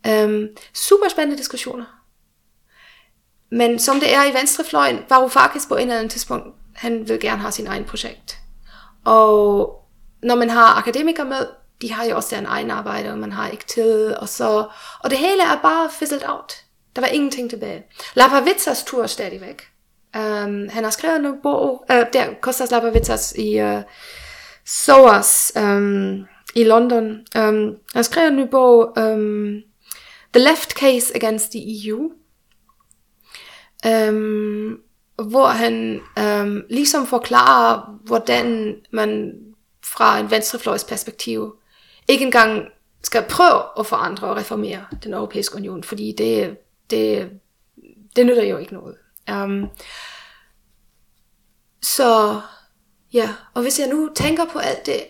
[0.04, 1.84] Ähm, super spændende diskussioner.
[3.50, 7.40] Men som det er i venstrefløjen, Varoufakis på en eller anden tidspunkt, han vil gerne
[7.40, 8.38] have sin egen projekt.
[9.04, 9.72] Og
[10.22, 11.46] når man har akademikere med,
[11.82, 14.68] de har jo også deres egen arbejde, og man har ikke tid, og så,
[15.00, 16.52] og det hele er bare fizzled out.
[16.96, 17.84] Der var ingenting tilbage.
[18.14, 19.62] Lapavitsas tur stadigvæk.
[20.16, 23.82] Um, han har skrevet en bog, uh, der Kostas Lapavitsas i øh, uh,
[24.64, 27.10] SOAS um, øhm, i London.
[27.10, 29.62] Um, han har skrevet en ny bog, um,
[30.32, 32.10] The Left Case Against the EU,
[33.86, 34.80] um,
[35.28, 39.32] hvor han um, ligesom forklarer, hvordan man
[39.84, 41.56] fra en venstrefløjs perspektiv
[42.08, 42.64] ikke engang
[43.02, 46.56] skal prøve at forandre og reformere den europæiske union, fordi det,
[46.90, 47.30] det,
[48.16, 48.96] det nytter jo ikke noget.
[49.32, 49.70] Um,
[51.82, 52.40] så
[53.12, 55.02] ja, og hvis jeg nu tænker på alt det,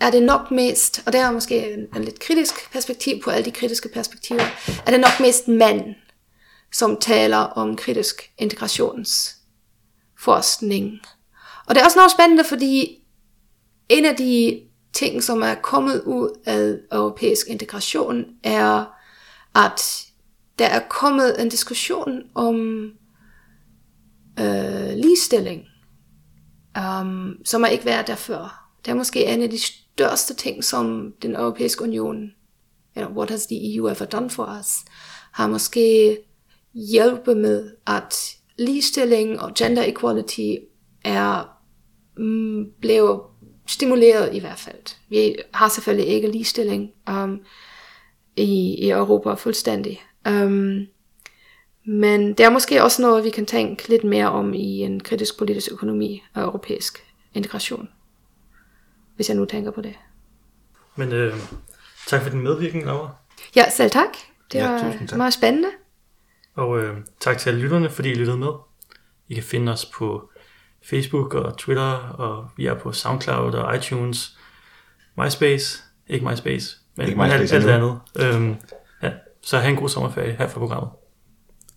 [0.00, 3.44] er det nok mest, og det er måske en, en lidt kritisk perspektiv på alle
[3.44, 4.46] de kritiske perspektiver,
[4.86, 5.94] er det nok mest mænd,
[6.72, 11.00] som taler om kritisk integrationsforskning.
[11.66, 13.04] Og det er også noget spændende, fordi
[13.88, 14.62] en af de
[14.92, 18.84] ting, som er kommet ud af europæisk integration, er,
[19.54, 20.06] at
[20.58, 22.88] der er kommet en diskussion om
[24.40, 25.64] øh, ligestilling,
[26.78, 28.70] um, som har ikke været der før.
[28.84, 32.30] Det er måske en af de største ting, som den europæiske union,
[32.96, 34.76] eller what has the EU ever done for us,
[35.32, 36.18] har måske
[36.74, 38.14] hjælpe med, at
[38.58, 40.54] ligestilling og gender equality
[41.04, 41.58] er
[42.16, 43.20] mm, blevet
[43.66, 44.96] stimuleret i hvert fald.
[45.08, 47.40] Vi har selvfølgelig ikke ligestilling um,
[48.36, 50.02] i, i Europa fuldstændig.
[50.28, 50.86] Um,
[51.84, 55.38] men det er måske også noget, vi kan tænke lidt mere om i en kritisk
[55.38, 57.04] politisk økonomi og europæisk
[57.34, 57.88] integration.
[59.16, 59.94] Hvis jeg nu tænker på det.
[60.96, 61.34] Men øh,
[62.06, 63.08] tak for din medvirkning, Laura.
[63.56, 64.08] Ja, selv tak.
[64.52, 64.78] Det Ja, var
[65.08, 65.16] tak.
[65.16, 65.68] meget spændende.
[66.54, 68.48] Og øh, tak til alle lytterne, fordi I lyttede med.
[69.28, 70.30] I kan finde os på
[70.82, 74.38] Facebook og Twitter, og vi er på SoundCloud og iTunes.
[75.18, 78.00] MySpace, ikke MySpace, men Ikke MySpace alt, alt andet.
[78.20, 78.56] Øhm,
[79.02, 79.12] ja,
[79.42, 80.90] så have en god sommerferie her fra programmet.